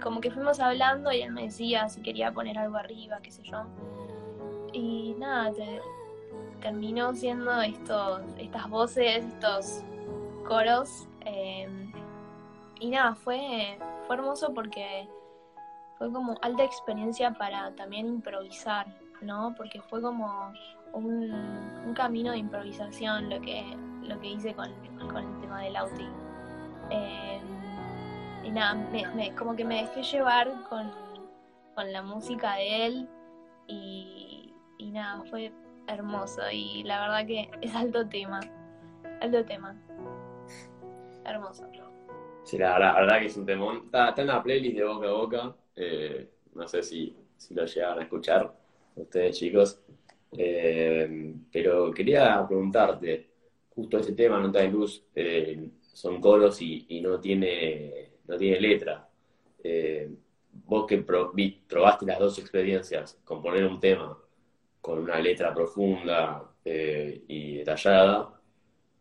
[0.00, 3.42] como que fuimos hablando y él me decía si quería poner algo arriba, qué sé
[3.42, 3.64] yo.
[4.72, 5.52] Y nada,
[6.60, 9.82] terminó siendo estos, estas voces, estos
[10.46, 11.08] coros.
[11.22, 11.90] Em,
[12.78, 15.08] y nada, fue, fue hermoso porque
[16.04, 18.86] fue como alta experiencia para también improvisar,
[19.22, 19.54] ¿no?
[19.56, 20.52] Porque fue como
[20.92, 23.64] un, camino de improvisación lo que,
[24.02, 26.06] lo que hice con, el tema del Auti.
[26.90, 27.40] Eh,
[28.42, 28.74] y nada,
[29.14, 30.90] me, como que me dejé llevar con,
[31.90, 33.08] la música de él
[33.66, 35.52] y, y nada, fue
[35.86, 38.40] hermoso y la verdad que es alto tema,
[39.20, 39.74] alto tema.
[41.24, 41.66] hermoso.
[42.44, 43.82] Sí, la verdad, que es un temón.
[43.86, 45.54] Está, en la playlist de boca a boca.
[45.76, 48.52] Eh, no sé si, si, lo llegan a escuchar
[48.96, 49.80] ustedes, chicos.
[50.36, 53.28] Eh, pero quería preguntarte,
[53.74, 59.08] justo este tema, Nota de Luz, eh, son coros y, no, tiene, no tiene letra.
[60.66, 64.18] vos que probaste las dos experiencias, componer un tema
[64.80, 68.40] con una letra profunda y detallada,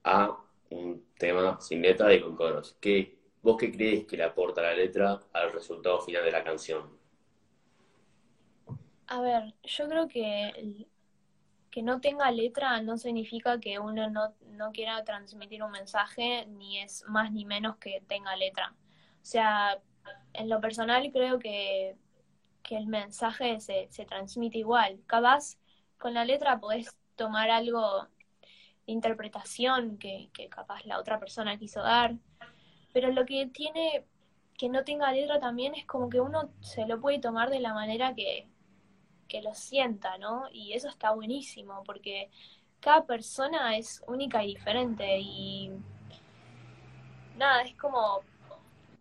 [0.04, 0.38] a
[0.70, 2.78] un tema sin letra y con coros.
[2.80, 3.13] ¿Qué,
[3.44, 6.98] ¿Vos qué crees que le aporta la letra al resultado final de la canción?
[9.08, 10.88] A ver, yo creo que
[11.72, 16.80] que no tenga letra no significa que uno no, no quiera transmitir un mensaje, ni
[16.80, 18.76] es más ni menos que tenga letra.
[19.24, 19.82] O sea,
[20.34, 21.98] en lo personal creo que,
[22.64, 25.02] que el mensaje se, se transmite igual.
[25.08, 25.58] Capaz
[25.98, 28.04] con la letra podés tomar algo
[28.86, 32.16] de interpretación que, que capaz la otra persona quiso dar,
[32.94, 34.06] pero lo que tiene
[34.58, 37.74] que no tenga letra también es como que uno se lo puede tomar de la
[37.74, 38.48] manera que,
[39.28, 40.46] que lo sienta, ¿no?
[40.52, 42.30] Y eso está buenísimo, porque
[42.80, 45.72] cada persona es única y diferente y
[47.38, 48.22] nada, es como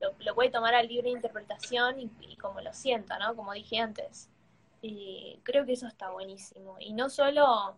[0.01, 3.37] lo, puede tomar al libre interpretación y, y, como lo sienta, ¿no?
[3.37, 4.31] Como dije antes.
[4.81, 6.77] Y creo que eso está buenísimo.
[6.81, 7.77] Y no solo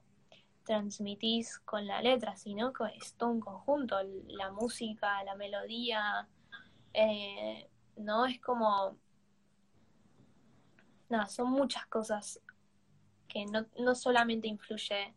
[0.64, 3.96] transmitís con la letra, sino que es todo un conjunto,
[4.28, 6.28] la música, la melodía,
[6.92, 8.26] eh, ¿no?
[8.26, 8.98] Es como,
[11.08, 12.40] nada, son muchas cosas
[13.28, 15.14] que no, no solamente influye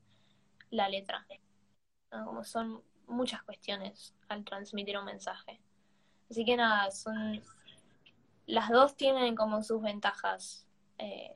[0.69, 1.25] la letra,
[2.09, 5.61] como son muchas cuestiones al transmitir un mensaje.
[6.29, 7.41] Así que nada, son,
[8.45, 10.67] las dos tienen como sus ventajas,
[10.97, 11.33] eh,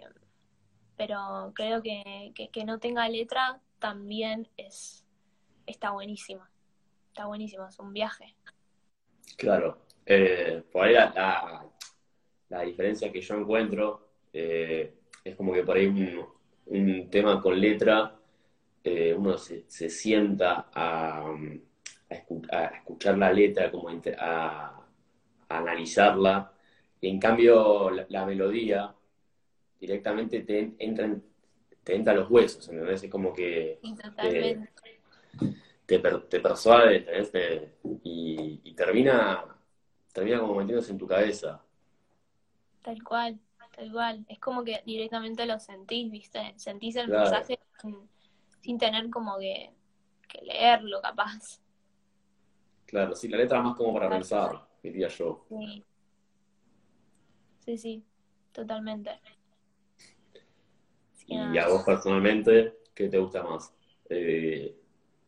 [0.97, 5.05] pero creo que, que no tenga letra también es
[5.65, 6.49] está buenísima.
[7.07, 8.35] Está buenísimo, es un viaje.
[9.37, 9.79] Claro.
[10.05, 11.65] Eh, por ahí la,
[12.49, 15.87] la, diferencia que yo encuentro eh, es como que por ahí
[16.65, 18.15] un, tema con letra,
[18.83, 21.33] eh, uno se, sienta a,
[22.09, 24.85] escuchar la letra, como a,
[25.49, 26.53] analizarla,
[26.99, 28.93] y en cambio la, melodía
[29.79, 31.30] directamente te entra en
[31.83, 33.03] te entra los huesos, ¿entendés?
[33.03, 34.59] Es como que te,
[35.85, 37.05] te, te, persuade
[38.03, 39.43] y, termina,
[40.13, 41.63] termina como metiéndose en tu cabeza.
[42.81, 43.39] Tal cual,
[43.75, 44.25] tal cual.
[44.27, 46.53] Es como que directamente lo sentís, ¿viste?
[46.57, 47.59] Sentís el mensaje
[48.61, 49.71] sin, tener como que,
[50.43, 51.59] leerlo, capaz.
[52.85, 55.45] Claro, sí, la letra es más como para pensar, diría yo.
[55.49, 55.85] Sí.
[57.59, 58.03] Sí, sí,
[58.51, 59.11] totalmente.
[61.31, 63.73] Y a vos personalmente, ¿qué te gusta más?
[64.09, 64.75] Eh,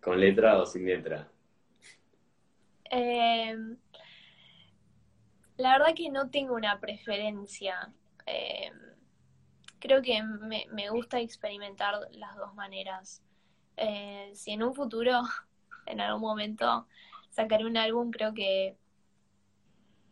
[0.01, 1.31] ¿Con letra o sin letra?
[2.83, 3.77] Em,
[5.55, 7.93] la verdad que no tengo una preferencia.
[8.25, 8.73] Em,
[9.79, 13.23] creo que me, gusta experimentar las dos maneras.
[13.77, 15.21] Eh, si en un futuro,
[15.85, 16.85] en algún momento,
[17.29, 18.75] sacaré un álbum, creo que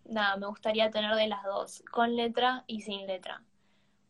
[0.05, 3.43] nada, me gustaría tener de las dos, con letra y sin letra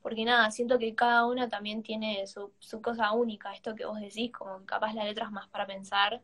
[0.02, 3.99] porque nada, siento que cada una también tiene su, su cosa única, esto que vos
[3.99, 6.22] decís, como capaz la letra es más para pensar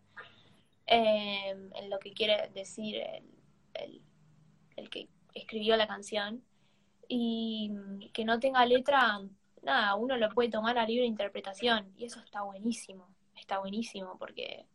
[0.85, 3.01] em, en lo que quiere decir
[3.73, 4.01] el,
[4.75, 6.43] el, que escribió la canción,
[7.09, 7.71] y
[8.13, 9.21] que no tenga letra,
[9.61, 14.65] nada, uno lo puede tomar a libre interpretación, y eso está buenísimo, está buenísimo, porque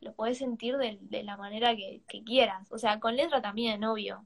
[0.00, 3.84] lo puedes sentir de, de la manera que, que quieras, o sea, con letra también,
[3.84, 4.24] obvio,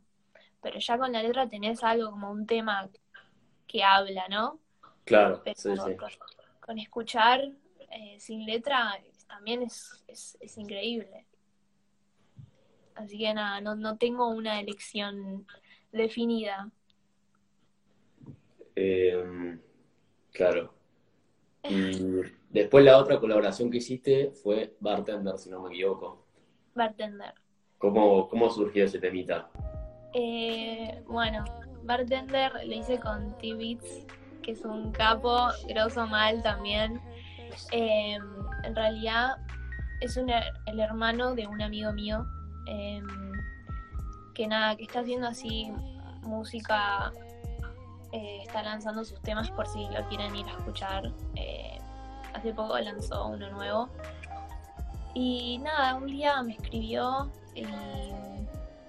[0.63, 2.89] pero ya con la letra tenés algo como un tema
[3.67, 4.61] que habla, ¿no?
[5.05, 5.71] Claro, sí,
[6.61, 7.41] Con, escuchar
[7.91, 8.99] eh, sin letra
[9.29, 11.27] también es, es, increíble.
[12.95, 15.47] Así que nada, no, no tengo una elección
[15.93, 16.71] definida.
[18.75, 19.61] Em,
[20.33, 20.75] claro.
[21.69, 26.27] Y después la otra colaboración que hiciste fue Bartender, si no me equivoco.
[26.75, 27.35] Bartender.
[27.79, 29.51] ¿Cómo, cómo surgió ese temita?
[30.15, 31.45] Eh, bueno,
[31.87, 34.07] Bartender lo hice con T-Beats,
[34.43, 37.01] que es un capo, grosso mal también.
[37.71, 38.23] Em,
[38.65, 39.37] en realidad
[40.01, 42.27] es el hermano de un amigo mío
[42.67, 43.33] em,
[44.35, 45.73] que nada, que está haciendo así
[46.23, 47.13] música,
[48.13, 51.13] eh, está lanzando sus temas por si lo quieren ir a escuchar.
[51.37, 51.79] Eh,
[52.35, 53.89] hace poco lanzó uno nuevo.
[55.15, 57.65] Y nada, un día me escribió y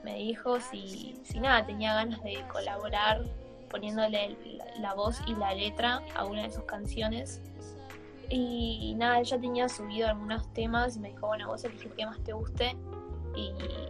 [0.08, 3.26] me dijo si, si nada, tenía ganas de colaborar
[3.70, 4.38] poniéndole
[4.80, 7.42] la, voz y la letra a una de sus canciones.
[8.30, 12.06] Y, nada, ella tenía subido algunos temas y me dijo, bueno, vos elegís el que
[12.06, 12.78] más te guste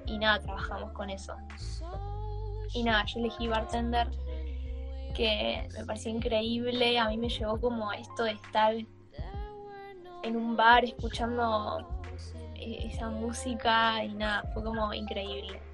[0.07, 1.35] y, nada, trabajamos con eso.
[2.73, 4.09] Y nada, yo elegí bartender,
[5.15, 8.73] que me pareció increíble, a mí me llevó como esto de estar
[10.23, 11.87] en un bar escuchando
[12.55, 15.66] eh, esa música y nada, fue como increíble.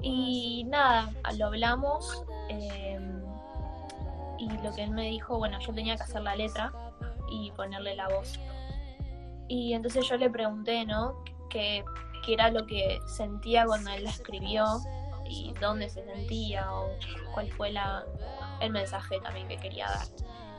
[0.00, 3.22] Y nada, lo hablamos em,
[4.38, 6.72] y lo que él me dijo, bueno, yo tenía que hacer la letra
[7.30, 8.38] y ponerle la voz.
[9.48, 11.24] Y entonces yo le pregunté, ¿no?
[11.48, 11.82] qué
[12.26, 14.64] era lo que sentía cuando él la escribió
[15.28, 16.90] y dónde se sentía o
[17.32, 17.72] cuál fue
[18.60, 20.06] el mensaje también que quería dar.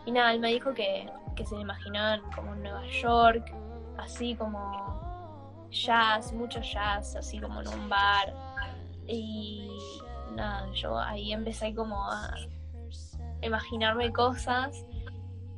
[0.05, 3.53] Y nada, él me dijo que, que se imaginaban como en Nueva York,
[3.97, 8.33] así como jazz, mucho jazz, así como en un bar.
[9.09, 9.67] Y
[10.35, 12.35] nada, yo ahí empecé como a
[13.41, 14.85] imaginarme cosas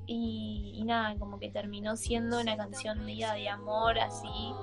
[0.08, 4.54] y, nada, como que terminó siendo una canción mía de amor así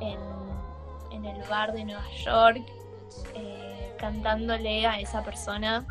[0.00, 2.62] en, el bar de Nueva York,
[3.34, 5.86] eh, cantándole a esa persona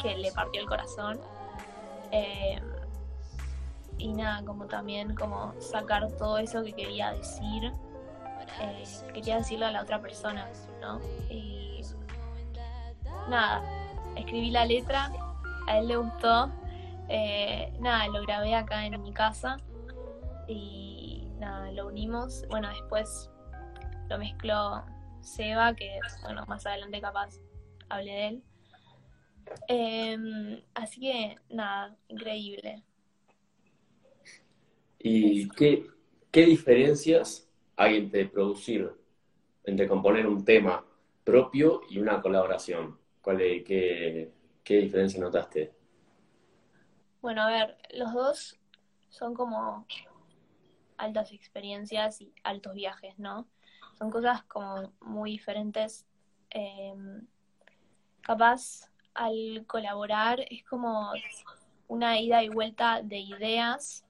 [0.00, 1.20] que le partió el corazón.
[2.12, 2.58] Eh,
[3.98, 7.72] y nada, como también como sacar todo eso que quería decir,
[8.60, 10.48] eh, quería decirlo a la otra persona,
[10.80, 11.00] ¿no?
[11.30, 11.82] Y
[13.28, 13.62] nada,
[14.16, 15.10] escribí la letra,
[15.66, 16.50] a él le gustó,
[17.08, 19.56] eh, nada, lo grabé acá en mi casa
[20.48, 23.30] y nada, lo unimos, bueno, después
[24.08, 24.84] lo mezcló
[25.20, 27.40] Seba, que bueno, más adelante capaz
[27.88, 28.42] hablé de él.
[29.68, 32.82] Em, así que nada, increíble.
[34.98, 35.86] ¿Y qué,
[36.32, 37.45] qué diferencias
[37.76, 38.90] hay entre producir,
[39.64, 40.84] entre componer un tema
[41.24, 42.98] propio y una colaboración?
[43.20, 45.72] ¿Cuál qué, ¿Qué diferencia notaste?
[47.20, 48.58] Bueno, a ver, los dos
[49.08, 49.86] son como
[50.96, 53.48] altas experiencias y altos viajes, ¿no?
[53.98, 56.06] Son cosas como muy diferentes.
[56.50, 57.26] Em,
[58.22, 61.12] capaz al colaborar es como
[61.88, 64.05] una ida y vuelta de ideas,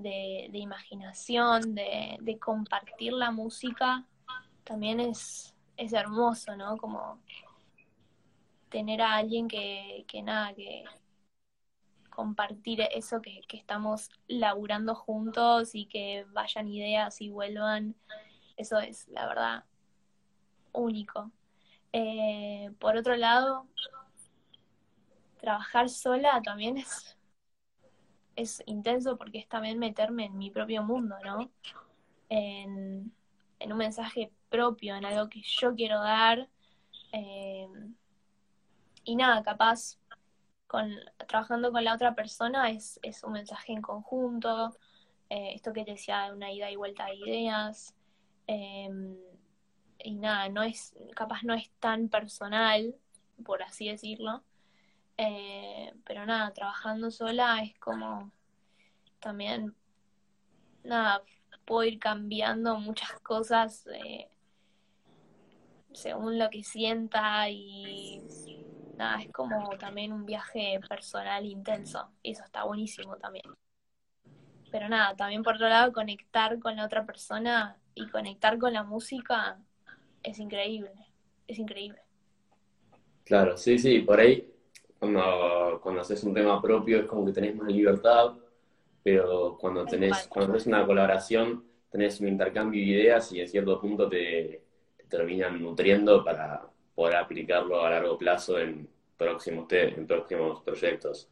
[0.00, 4.06] de, imaginación, de, compartir la música.
[4.64, 6.76] También es, es hermoso, ¿no?
[6.76, 7.20] Como
[8.68, 10.84] tener a alguien que, que nada, que
[12.20, 17.96] compartir eso que, estamos laburando juntos y que vayan ideas y vuelvan,
[18.58, 19.64] eso es la verdad
[20.72, 21.32] único.
[21.94, 23.66] Eh, por otro lado,
[25.40, 27.16] trabajar sola también es,
[28.36, 31.50] es intenso porque es también meterme en mi propio mundo, ¿no?
[32.28, 33.12] En,
[33.60, 36.48] un mensaje propio, en algo que yo quiero dar.
[37.12, 37.68] Eh,
[39.04, 39.98] y nada, capaz
[40.66, 40.94] con,
[41.26, 44.76] trabajando con la otra persona es, un mensaje en conjunto,
[45.28, 47.94] eh, esto que te decía, una ida y vuelta de ideas,
[48.46, 49.16] em,
[49.98, 52.94] y nada, no es, capaz no es tan personal,
[53.44, 54.42] por así decirlo,
[55.22, 58.32] eh, pero nada, trabajando sola es como
[59.20, 59.74] también,
[60.82, 61.22] nada,
[61.66, 64.30] puedo ir cambiando muchas cosas eh,
[65.92, 68.22] según lo que sienta y
[68.96, 72.10] nada, es como también un viaje personal intenso.
[72.22, 73.44] Eso está buenísimo también.
[74.70, 78.84] Pero nada, también por otro lado, conectar con la otra persona y conectar con la
[78.84, 79.60] música
[80.22, 80.92] es increíble.
[81.46, 82.00] Es increíble.
[83.24, 84.50] Claro, sí, sí, por ahí
[85.00, 88.34] cuando, cuando haces un tema propio es como que tenés más libertad,
[89.02, 93.80] pero cuando tenés, cuando tenés una colaboración tenés un intercambio de ideas y en cierto
[93.80, 94.62] punto te
[95.08, 96.70] terminan nutriendo para,
[97.00, 98.86] poder aplicarlo a largo plazo en
[99.16, 101.30] próximos, en próximos proyectos.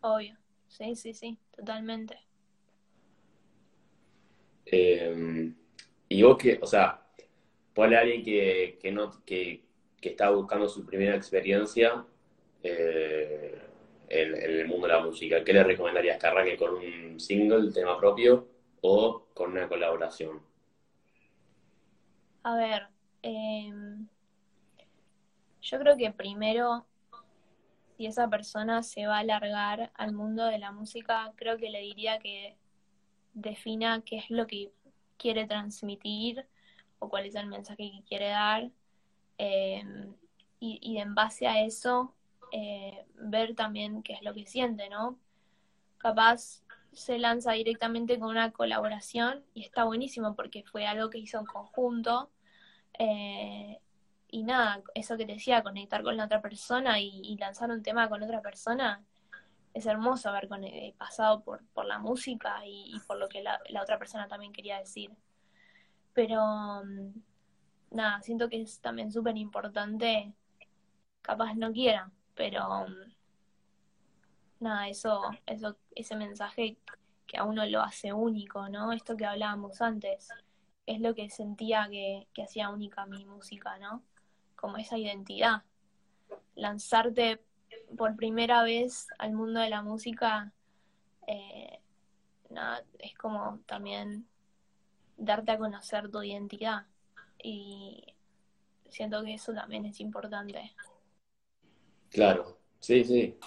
[0.00, 0.36] Obvio,
[0.66, 2.18] sí, sí, sí, totalmente.
[4.64, 5.54] Em,
[6.08, 7.06] y vos que, o sea,
[7.72, 9.62] ponle a alguien que, que no, que,
[10.00, 12.04] que, está buscando su primera experiencia
[12.68, 13.58] eh,
[14.08, 16.18] en, el mundo de la música, ¿qué le recomendarías?
[16.18, 18.48] ¿Que arranque con un single, tema propio,
[18.82, 20.40] o con una colaboración?
[22.42, 22.86] A ver,
[23.22, 23.72] eh,
[25.60, 26.86] yo creo que primero,
[27.96, 31.80] si esa persona se va a alargar al mundo de la música, creo que le
[31.80, 32.56] diría que
[33.34, 34.72] defina qué es lo que
[35.16, 36.46] quiere transmitir
[36.98, 38.70] o cuál es el mensaje que quiere dar.
[39.38, 40.14] Em,
[40.60, 42.14] y, en base a eso,
[42.52, 45.18] eh, ver también qué es lo que siente, ¿no?
[45.98, 51.38] Capaz se lanza directamente con una colaboración y está buenísimo porque fue algo que hizo
[51.38, 52.30] en conjunto.
[52.98, 53.80] Eh,
[54.28, 58.08] y nada, eso que te decía, conectar con la otra persona y, lanzar un tema
[58.08, 59.04] con otra persona,
[59.74, 63.98] es hermoso haber con, eh, pasado por, la música y, por lo que la, otra
[63.98, 65.10] persona también quería decir.
[66.14, 66.42] Pero
[66.84, 67.12] mm,
[67.90, 70.32] nada, siento que es también súper importante,
[71.22, 72.86] capaz no quiera, pero
[74.60, 76.76] nada, eso, eso, ese mensaje
[77.26, 78.92] que a uno lo hace único, ¿no?
[78.92, 80.28] Esto que hablábamos antes,
[80.86, 84.02] es lo que sentía que, que hacía única mi música, ¿no?
[84.54, 85.62] Como esa identidad.
[86.54, 87.42] Lanzarte
[87.96, 90.52] por primera vez al mundo de la música,
[91.26, 91.80] eh,
[92.50, 94.28] nada, es como también
[95.16, 96.86] darte a conocer tu identidad.
[97.42, 98.14] Y
[98.88, 100.74] siento que eso también es importante.
[102.16, 103.38] Claro, sí, sí.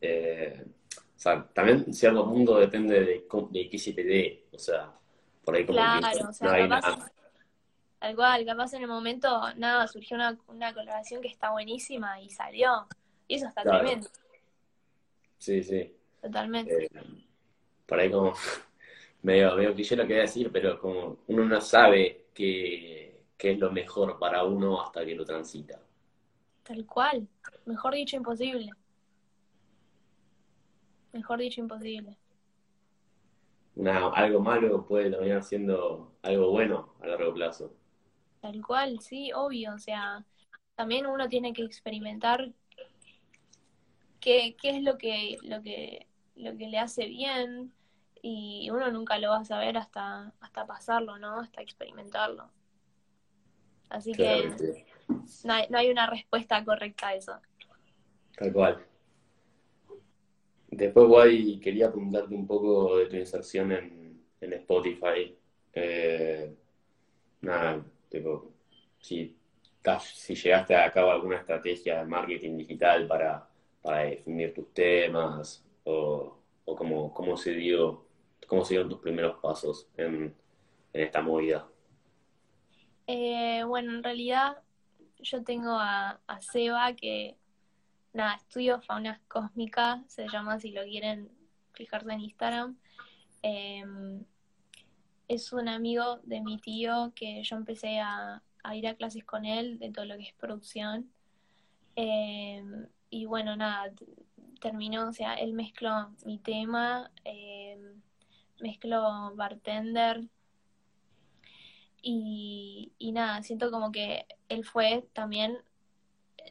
[0.00, 0.64] Eh,
[0.94, 4.44] o sea, también cierto punto depende de, de qué se te dé.
[4.52, 4.92] O sea,
[5.44, 7.10] por ahí como claro, o sea, capaz,
[7.98, 12.30] Tal cual, capaz en el momento, nada, surgió una, una colaboración que está buenísima y
[12.30, 12.86] salió.
[13.26, 14.08] Y eso está tremendo.
[15.38, 15.92] Sí, sí.
[16.22, 16.84] Totalmente.
[16.84, 16.90] Eh,
[17.84, 18.32] por ahí como
[19.22, 23.50] medio, medio yo lo que voy a decir, pero como uno no sabe qué, qué
[23.50, 25.80] es lo mejor para uno hasta que lo transita.
[26.64, 27.28] Tal cual.
[27.66, 28.70] Mejor dicho, imposible.
[31.12, 32.16] Mejor dicho, imposible.
[33.76, 37.72] Una, algo malo puede terminar siendo algo bueno a largo plazo.
[38.40, 39.74] Tal cual, sí, obvio.
[39.74, 40.24] O sea,
[40.74, 42.52] también uno tiene que experimentar
[44.20, 47.72] qué, qué es lo que, lo que, lo que le hace bien,
[48.22, 51.40] y uno nunca lo va a saber hasta, hasta pasarlo, ¿no?
[51.40, 52.50] Hasta experimentarlo.
[53.90, 54.50] Así que
[55.44, 57.40] no hay, no hay, una respuesta correcta a eso.
[58.36, 58.84] Tal cual.
[60.68, 65.36] Después, Guay, quería preguntarte un poco de tu inserción en, en Spotify.
[65.72, 66.54] Eh,
[67.42, 68.52] nada, tipo,
[69.00, 69.36] si,
[70.02, 73.48] si llegaste a cabo alguna estrategia de marketing digital para,
[73.82, 78.04] para definir tus temas o, o cómo, cómo se dio
[78.46, 80.34] ¿Cómo dieron tus primeros pasos en,
[80.92, 81.66] esta movida?
[83.06, 84.58] Eh, bueno, en realidad
[85.24, 87.36] yo tengo a, Seba que,
[88.12, 91.30] nada, estudio fauna cósmica, se llama si lo quieren
[91.72, 92.78] fijarse en Instagram.
[93.42, 94.24] Em,
[95.28, 98.42] es un amigo de mi tío que yo empecé a,
[98.74, 101.10] ir a clases con él de todo lo que es producción.
[101.96, 103.92] Em, y bueno, nada,
[104.60, 107.10] terminó, o sea, él mezcló mi tema.
[107.24, 107.78] Eh,
[108.60, 110.22] mezclo bartender
[112.06, 115.56] y, nada, siento como que él fue también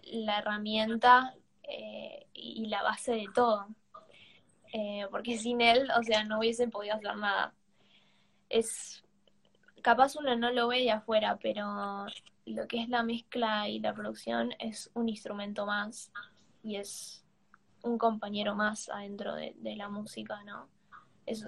[0.04, 3.68] la herramienta eh, y la base de todo.
[4.74, 7.54] Eh, porque sin él, o sea, no hubiese podido hacer nada.
[8.50, 9.04] Es
[9.84, 12.08] capaz uno no lo ve de afuera, pero
[12.46, 16.12] lo que es la mezcla y la producción es un instrumento más
[16.64, 17.24] y es
[17.84, 20.70] un compañero más adentro de, la música, ¿no?
[21.26, 21.48] eso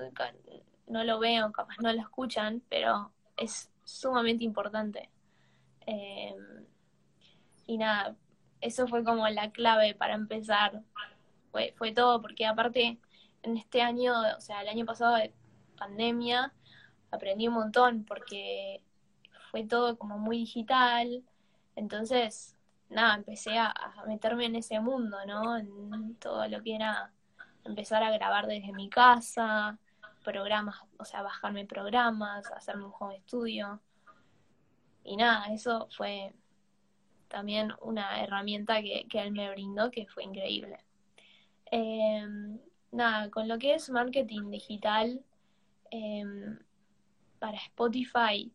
[0.88, 5.10] no lo veo, capaz no lo escuchan, pero es sumamente importante.
[5.86, 6.66] Em,
[7.68, 8.16] y nada,
[8.62, 10.84] eso fue como la clave para empezar.
[11.52, 13.00] Fue, fue todo, porque aparte
[13.44, 15.34] en este año, o sea, el año pasado de
[15.78, 16.54] pandemia,
[17.12, 18.84] aprendí un montón porque
[19.52, 21.24] fue todo como muy digital.
[21.76, 22.58] Entonces,
[22.90, 25.58] nada, empecé a, a meterme en ese mundo, ¿no?
[25.58, 27.12] En todo lo que era
[27.64, 29.80] empezar a grabar desde mi casa,
[30.26, 33.80] programas, o sea, bajarme programas, hacerme un home studio.
[35.03, 36.34] Y nada, eso fue
[37.28, 40.84] también una herramienta que, él me brindó que fue increíble.
[41.71, 42.59] Em,
[42.91, 45.23] nada, con lo que es marketing digital
[45.91, 46.59] em,
[47.39, 48.51] para Spotify,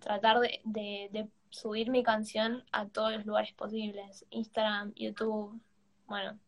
[0.00, 5.60] tratar de, de subir mi canción a todos los lugares posibles, Instagram, YouTube,
[6.06, 6.38] bueno,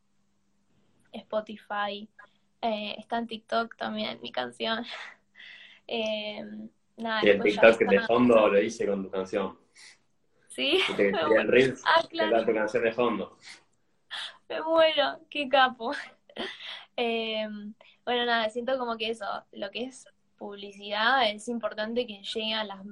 [1.12, 2.08] Spotify,
[2.60, 4.84] eh, está en TikTok también mi canción.
[5.86, 6.44] eh,
[6.96, 9.58] nada, y el TikTok que de fondo lo hice con tu canción.
[10.48, 10.80] Sí.
[10.96, 11.08] te,
[11.40, 12.44] el Reels, ah, claro.
[12.44, 13.38] tu canción de fondo.
[14.48, 15.92] Me muero, qué capo.
[16.96, 17.46] Eh,
[18.04, 20.06] bueno, nada, siento como que eso, lo que es
[20.38, 22.82] publicidad, es importante que llegue a la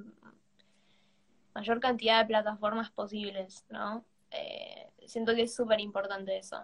[1.55, 4.05] mayor cantidad de plataformas posibles, ¿no?
[4.29, 6.63] Eh, siento que es súper importante eso.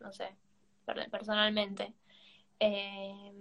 [0.00, 0.36] No sé
[1.10, 1.94] personalmente.
[2.60, 3.32] Eh,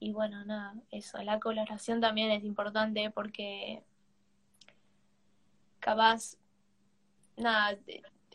[0.00, 3.82] y bueno, nada, eso, la colaboración también es importante porque
[5.80, 6.36] capaz,
[7.36, 7.78] nada,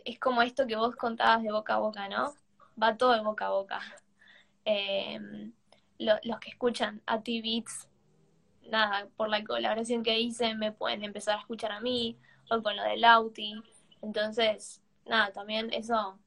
[0.06, 2.34] es como esto que vos contabas de boca a boca, ¿no?
[2.82, 3.82] Va todo de boca a boca.
[4.66, 5.20] Eh,
[6.00, 7.90] los que escuchan a ti Beats,
[8.70, 12.18] nada, por la colaboración que hice me pueden empezar a escuchar a mí,
[12.50, 13.62] o con lo de Lauti.
[14.02, 16.18] Entonces, nada, también eso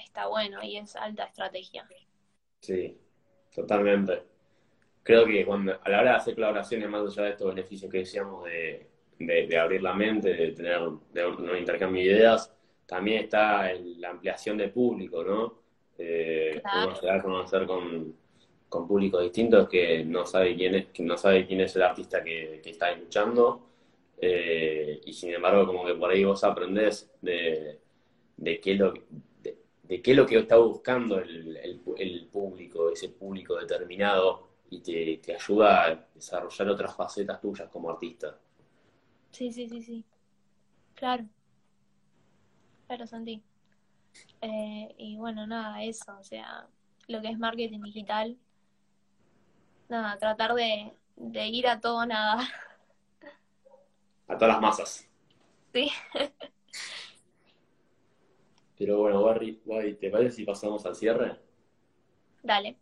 [0.00, 1.86] está bueno y es alta estrategia.
[2.60, 2.98] Sí,
[3.54, 4.22] totalmente.
[5.02, 7.98] creo que cuando, a la hora de hacer colaboraciones, más allá de estos beneficios que
[7.98, 10.80] decíamos de, de, abrir la mente, de tener
[11.12, 12.54] de un intercambio de ideas,
[12.86, 15.60] también está la ampliación de público, ¿no?
[15.96, 16.62] Eh,
[17.00, 18.16] llegar a conocer con,
[18.68, 22.24] con públicos distintos que no sabe quién es, que no sabe quién es el artista
[22.24, 23.66] que, está escuchando.
[24.20, 27.78] Eh, y sin embargo, como que por ahí vos aprendés de,
[28.36, 28.94] de qué es lo
[29.90, 35.34] de, qué lo que está buscando el, el, público, ese público determinado, y te, te
[35.34, 38.38] ayuda a desarrollar otras facetas tuyas como artista.
[39.32, 40.04] Sí, sí, sí, sí.
[40.94, 41.24] Claro.
[42.86, 43.42] Claro, Santi.
[44.40, 46.68] Eh, y bueno, nada, eso, o sea,
[47.08, 48.36] lo que es marketing digital,
[49.88, 52.48] nada, tratar de, de ir a todo nada.
[54.28, 55.08] A todas las masas.
[55.72, 55.90] Sí.
[58.80, 59.60] Pero bueno, Barry,
[60.00, 61.36] ¿te parece si pasamos al cierre?
[62.42, 62.78] Dale.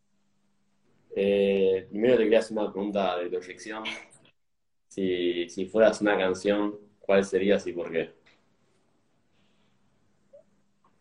[1.17, 3.83] Eh, primero te quería hacer una pregunta de proyección.
[4.87, 8.15] Si, si fueras una canción, ¿cuál serías y por qué?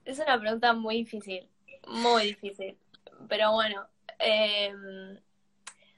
[0.04, 1.48] Es una pregunta muy difícil,
[1.88, 2.76] muy difícil.
[3.30, 3.86] Pero bueno,
[4.18, 5.20] em,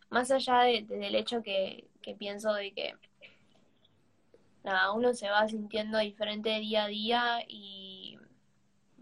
[0.10, 1.88] más allá del hecho que,
[2.18, 2.96] pienso de que
[4.66, 7.99] nada, uno se va sintiendo diferente día a día y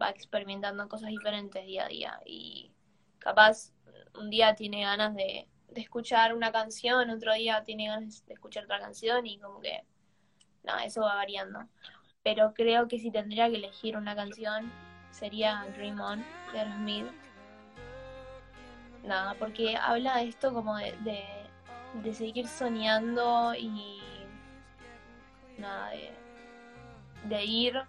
[0.01, 2.21] va experimentando cosas diferentes día a día.
[2.25, 2.71] Y
[3.19, 3.71] capaz
[4.15, 8.65] un día tiene ganas de, de escuchar una canción, otro día tiene ganas de escuchar
[8.65, 9.83] otra canción y como que,
[10.63, 11.67] nada, eso va variando.
[12.23, 14.71] Pero creo que si tendría que elegir una canción,
[15.11, 17.07] sería Dream On de Aerosmith.
[19.03, 20.93] Nada, porque habla de esto como de,
[22.03, 24.01] de, seguir soñando y
[25.57, 26.11] nada, de,
[27.29, 27.81] de ir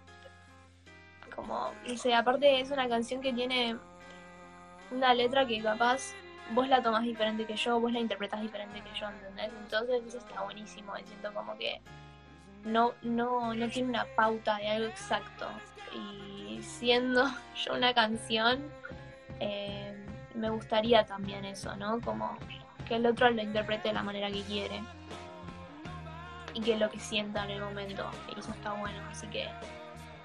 [1.41, 3.77] como, no sé, aparte es una canción que tiene
[4.91, 6.13] una letra que capaz
[6.51, 9.51] vos la tomás diferente que yo, vos la interpretás diferente que yo, ¿entendés?
[9.63, 11.81] Entonces eso está buenísimo, siento como que
[12.63, 15.47] no, no, no tiene una pauta de algo exacto.
[15.93, 17.25] Y siendo
[17.55, 18.63] yo una canción,
[19.39, 19.95] eh,
[20.35, 22.01] me gustaría también eso, ¿no?
[22.01, 22.37] Como
[22.87, 24.81] que el otro lo interprete de la manera que quiere
[26.53, 28.09] y que lo que sienta en el momento.
[28.27, 29.47] Y eso está bueno, así que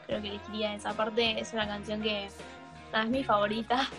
[0.06, 1.38] creo que elegiría esa parte.
[1.38, 2.36] Es una canción que es
[3.08, 3.88] mi favorita.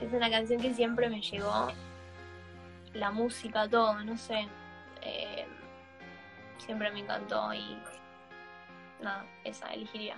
[0.00, 1.68] Es una canción que siempre me llegó.
[2.94, 4.46] La música, todo, no sé.
[5.02, 5.44] Eh,
[6.58, 7.76] siempre me encantó y
[9.02, 10.16] nada, esa elegiría.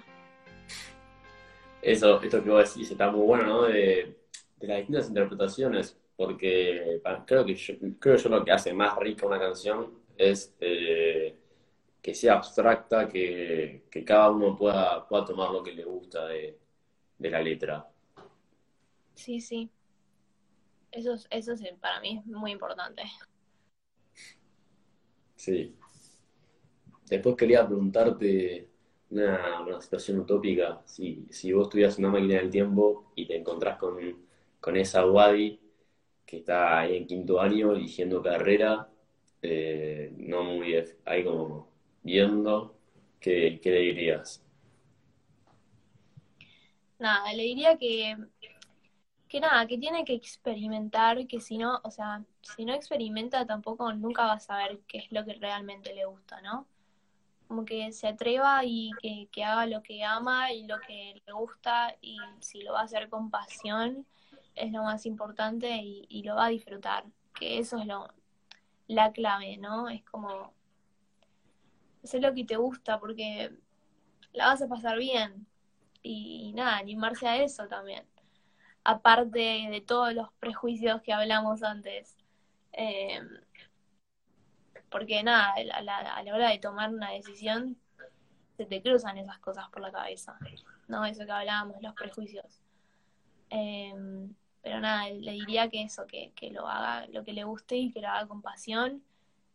[1.80, 3.62] Eso, esto que vos decís está muy bueno, ¿no?
[3.62, 4.16] De,
[4.60, 9.40] las distintas interpretaciones, porque creo que yo, creo yo lo que hace más rica una
[9.40, 11.34] canción es eh,
[12.02, 16.58] que sea abstracta, que, cada uno pueda, pueda tomar lo que le gusta de,
[17.20, 17.88] la letra.
[19.14, 19.70] Sí, sí.
[20.90, 23.02] Eso, eso para mí es muy importante.
[25.36, 25.74] Sí.
[27.08, 28.68] Después quería preguntarte
[29.10, 30.82] una, situación utópica.
[30.84, 34.26] Si, si vos tuvieras una máquina del tiempo y te encontrás con,
[34.60, 35.60] con esa Wadi
[36.26, 38.90] que está ahí en quinto año eligiendo carrera,
[39.40, 40.74] eh, no muy
[41.04, 41.71] ahí como
[42.02, 42.76] viendo,
[43.20, 44.42] ¿qué, ¿qué, le dirías?
[46.98, 48.16] Nada, le diría que,
[49.28, 53.92] que nada, que tiene que experimentar, que si no, o sea, si no experimenta tampoco
[53.92, 56.66] nunca va a saber qué es lo que realmente le gusta, ¿no?
[57.52, 58.92] como que se atreva y
[59.30, 62.84] que, haga lo que ama y lo que le gusta y si lo va a
[62.84, 64.06] hacer con pasión
[64.54, 68.08] es lo más importante y, lo va a disfrutar, que eso es lo,
[68.86, 69.90] la clave, ¿no?
[69.90, 70.54] Es como
[72.02, 73.52] hacer lo que te gusta porque
[74.32, 75.46] la vas a pasar bien
[76.02, 78.04] y, nada, animarse a eso también,
[78.84, 82.16] aparte de todos los prejuicios que hablamos antes.
[82.72, 83.20] Eh,
[84.90, 87.78] porque nada, a la, hora de tomar una decisión,
[88.56, 90.38] se te cruzan esas cosas por la cabeza,
[90.88, 91.04] ¿no?
[91.06, 92.60] Eso que hablábamos, los prejuicios.
[93.48, 97.76] Em, pero nada, le diría que eso, que, que lo haga lo que le guste
[97.76, 99.02] y que lo haga con pasión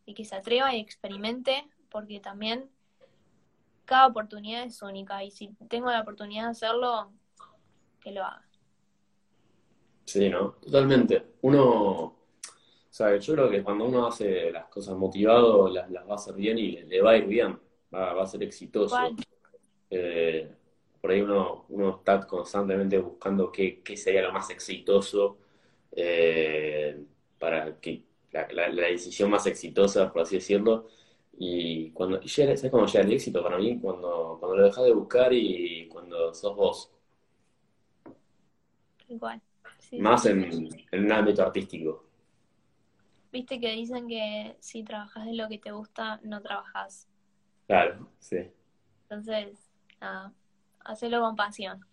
[0.06, 2.70] y que se atreva y experimente, porque también
[3.86, 7.12] cada oportunidad es única y si tengo la oportunidad de hacerlo,
[8.02, 8.46] que lo haga.
[10.06, 10.52] Sí, ¿no?
[10.62, 11.34] Totalmente.
[11.42, 12.18] Uno
[12.98, 16.58] sea, yo creo que cuando uno hace las cosas motivado, las, va a hacer bien
[16.58, 17.60] y le, va a ir bien,
[17.94, 18.98] va, a ser exitoso.
[19.90, 20.52] Eh,
[21.00, 25.38] por ahí uno, uno está constantemente buscando qué, sería lo más exitoso
[25.92, 27.04] eh,
[27.38, 30.88] para que la, decisión más exitosa, por así decirlo.
[31.38, 33.80] Y cuando y llega, ¿sabes cómo llega el éxito para mí?
[33.80, 36.92] Cuando, cuando lo dejas de buscar y cuando sos vos.
[39.08, 39.42] Igual.
[39.98, 42.06] Más en, en un ámbito artístico.
[43.32, 47.08] Viste que dicen que si trabajas de lo que te gusta, no trabajas.
[47.68, 48.52] Claro, sí.
[49.10, 50.34] Entonces, nada,
[50.86, 51.86] hacelo con pasión.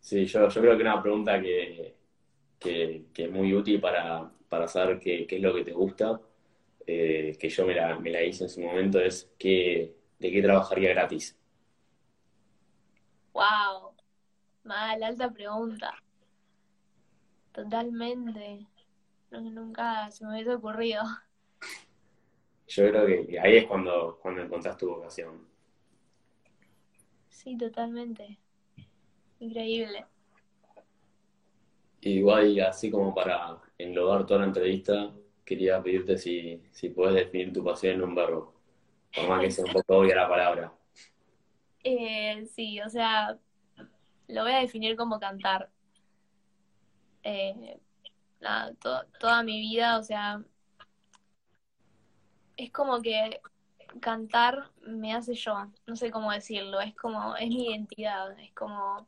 [0.00, 1.96] Sí, yo, yo creo que una pregunta que,
[2.58, 6.20] que, que es muy útil para, para saber qué, qué es lo que te gusta,
[6.90, 10.40] eh, que yo me la, me la hice en su momento, es que, de qué
[10.40, 11.38] trabajaría gratis.
[13.34, 13.94] Wow,
[14.64, 16.02] mal, alta pregunta.
[17.52, 18.66] Totalmente.
[19.30, 21.02] No, nunca se me hubiese ocurrido.
[22.68, 25.46] Yo creo que ahí es cuando, cuando encontrás tu vocación.
[27.28, 28.38] Sí, totalmente.
[29.40, 30.06] Increíble.
[32.00, 35.12] Igual, así como para englobar toda la entrevista,
[35.48, 38.54] quería pedirte si, si puedes definir tu pasión en un verbo.
[39.14, 40.72] Por más que sea un poco obvia la palabra.
[41.82, 43.38] Eh, sí, o sea,
[44.28, 45.70] lo voy a definir como cantar.
[47.22, 47.80] Eh,
[48.40, 50.42] nada, to- toda mi vida, o sea,
[52.56, 53.40] es como que
[54.00, 55.54] cantar me hace yo,
[55.86, 59.06] no sé cómo decirlo, es como, es mi identidad, es como,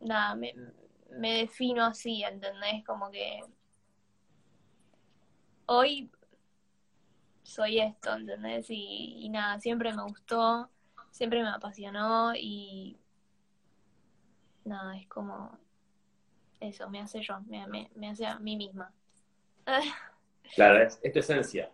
[0.00, 0.54] nada, me,
[1.10, 2.84] me defino así, ¿entendés?
[2.86, 3.40] Como que
[5.68, 6.10] hoy
[7.42, 8.68] soy esto, ¿entendés?
[8.68, 10.68] Y, y nada, siempre me gustó,
[11.10, 12.98] siempre me apasionó y
[14.64, 15.58] nada, es como
[16.60, 18.92] eso, me hace yo, me, me, me hace a mí misma.
[20.54, 21.70] Claro, es, es tu esencia.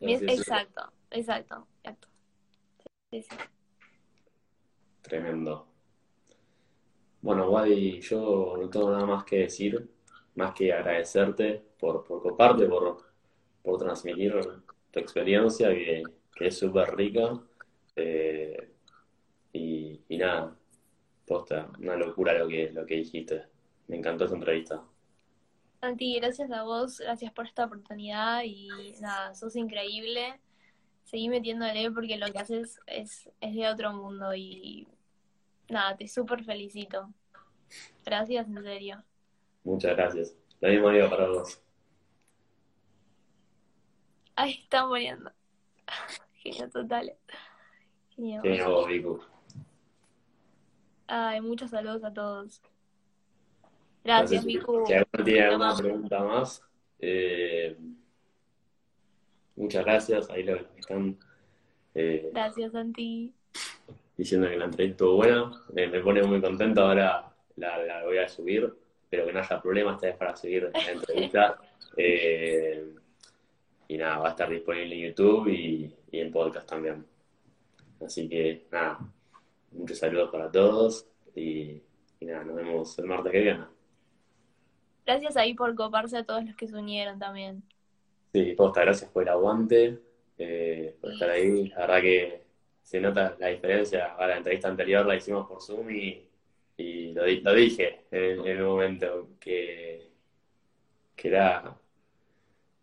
[0.00, 2.08] Exacto, exacto, exacto.
[3.10, 3.36] Sí, sí.
[5.02, 5.68] Tremendo.
[7.22, 9.93] Bueno, Wadi, yo no tengo nada más que decir,
[10.34, 12.98] más que agradecerte por, por coparte, por,
[13.62, 14.34] por transmitir
[14.90, 16.02] tu experiencia, que,
[16.34, 17.40] que es súper rica.
[17.96, 18.70] Eh,
[19.52, 20.56] y, y nada,
[21.26, 23.44] posta, una locura lo que, lo que dijiste.
[23.88, 24.82] Me encantó esta entrevista.
[25.80, 30.40] Santi, gracias a vos, gracias por esta oportunidad y nada, sos increíble.
[31.04, 34.88] Seguí metiéndole porque lo que haces es, es de otro mundo y
[35.68, 37.12] nada, te súper felicito.
[38.04, 39.04] Gracias, en serio.
[39.64, 40.36] Muchas gracias.
[40.60, 41.60] La misma vida para vos.
[44.36, 45.30] Ahí están poniendo.
[46.34, 47.12] Genio total.
[48.10, 48.42] Genio.
[48.42, 49.20] Viene vos, Vicu.
[51.06, 52.62] Ay, muchos saludos a todos.
[54.02, 54.84] Gracias, Miku.
[54.86, 56.62] Si alguno tiene alguna pregunta más,
[56.98, 57.76] eh,
[59.56, 60.28] muchas gracias.
[60.30, 61.18] Ahí lo están
[61.94, 63.32] eh, Gracias, Santi.
[64.16, 65.50] diciendo que la entrevista estuvo buena.
[65.72, 66.82] Me, me pone muy contento.
[66.82, 68.74] Ahora la, la voy a subir.
[69.14, 71.58] Espero que no haya problemas esta vez para seguir la entrevista.
[71.96, 72.92] Eh,
[73.86, 77.06] y nada, va a estar disponible en YouTube y, y en podcast también.
[78.04, 78.98] Así que nada,
[79.70, 81.06] muchos saludos para todos
[81.36, 81.80] y,
[82.18, 83.64] y nada, nos vemos el martes que viene.
[85.06, 87.62] Gracias ahí por coparse a todos los que se unieron también.
[88.32, 90.00] Sí, posta, gracias por el aguante,
[90.36, 91.68] eh, por estar ahí.
[91.68, 92.42] La verdad que
[92.82, 94.14] se nota la diferencia.
[94.14, 96.28] Ahora, la entrevista anterior la hicimos por Zoom y,
[96.76, 100.10] y lo, di- lo dije en, en un momento que,
[101.16, 101.76] que era,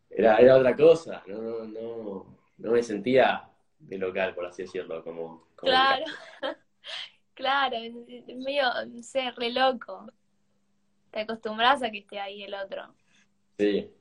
[0.09, 1.23] era, era otra cosa.
[1.27, 6.05] No, no, no, no me sentía de local, por así decirlo, como, como Claro,
[7.35, 7.77] claro,
[8.37, 10.07] medio, no sé, re loco.
[11.11, 12.95] Te acostumbras a que esté ahí el otro.
[13.57, 13.91] Sí.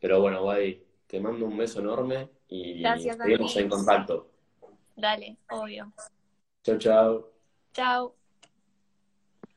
[0.00, 4.28] Pero bueno, Wadi, te mando un beso enorme y Gracias, seguimos en contacto.
[4.96, 5.92] Dale, obvio.
[6.64, 7.32] Chau, chau.
[7.74, 8.14] Chao.